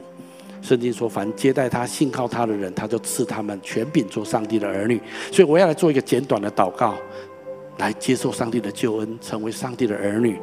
[0.63, 5.01] 圣经说，凡接待他、信靠他的人，他就赐他们权柄做上帝的儿女。
[5.33, 6.95] 所以我要来做一个简短的祷告，
[7.79, 10.39] 来接受上帝的救恩，成为上帝的儿女，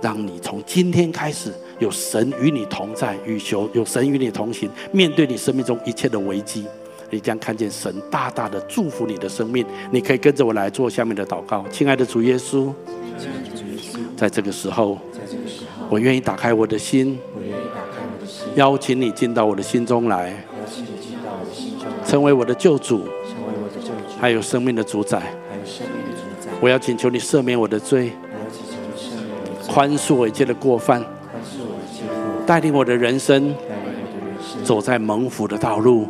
[0.00, 6.64] 让你从今天开始有神与你同在，与求有神与你同行，面对你生命中一切的危机，
[7.10, 9.66] 你将看见神大大的祝福你的生命。
[9.90, 12.72] 你可以跟着我来做下面的祷告，亲爱的主耶稣，
[14.16, 14.98] 在这个时候。
[15.90, 17.18] 我愿意打开我的心，
[18.54, 20.42] 邀请你进到我的心中来，
[22.06, 25.22] 成为我的救主，成为我的救主，还有生命的主宰。
[26.62, 28.12] 我要请求你赦免我的罪，
[29.68, 31.04] 宽恕我一切的过犯，
[32.46, 33.52] 带领我的人生
[34.62, 36.06] 走在蒙福的道路。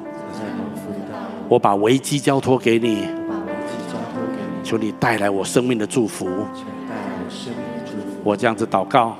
[1.48, 3.06] 我把危机交托给你，
[4.62, 6.28] 求你带来我生命的祝福。
[8.22, 9.16] 我这样子祷告，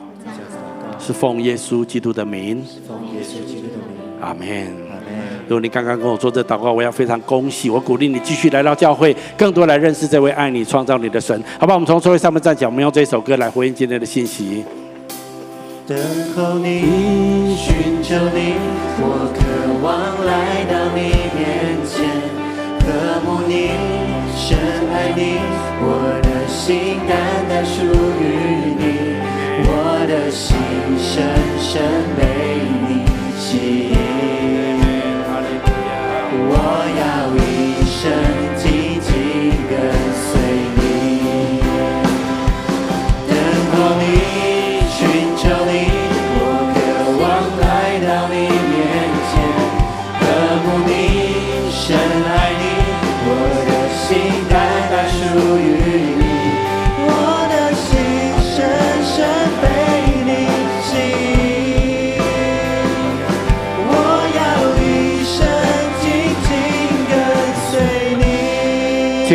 [0.98, 4.20] 是奉耶稣基督的名，奉耶稣基督的名。
[4.20, 4.91] 阿门。
[5.48, 11.42] 如果你刚刚跟我做这祷告，我要非常恭喜，我鼓励你继续来到教会，更多来认识这位爱你、创造你的神。
[11.58, 14.64] 好吧，我们从座位上面站起，我们用这首歌来回应今天的信息。
[15.84, 15.98] 等
[16.36, 18.54] 候你，寻求你，
[18.98, 19.40] 我渴
[19.82, 21.00] 望来到你
[21.36, 22.06] 面前，
[22.78, 22.86] 渴
[23.26, 23.70] 慕你，
[24.36, 24.56] 深
[24.94, 25.40] 爱你，
[25.82, 25.84] 我
[26.22, 27.12] 的心单
[27.48, 27.82] 单属
[28.22, 28.22] 于
[28.78, 28.82] 你，
[29.66, 29.68] 我
[30.06, 30.56] 的心
[30.96, 31.26] 深
[31.58, 31.82] 深
[32.16, 32.22] 被
[38.02, 38.31] 亲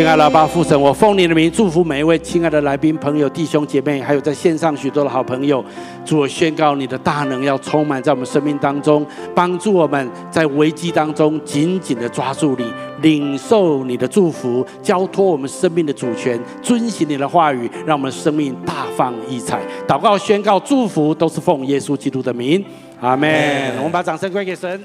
[0.08, 5.62] 爱的阿爸父神，我奉你的名祝福每一位亲爱的来宾、朋友、弟兄姐妹，还有在线上许多的好朋友。
[6.02, 12.64] 主，我宣告你的大能要充满在我们生命当中，帮助我们在危机当中紧紧的抓住你，
[13.02, 19.60] 领受你的祝福，交托我们生命的主权，遵行你的话语，让我们生命大放异彩。
[19.86, 22.64] 祷告、宣告、祝福都是奉耶稣基督的名，
[23.02, 23.76] 阿门。
[23.76, 24.82] 我们把掌声归给神。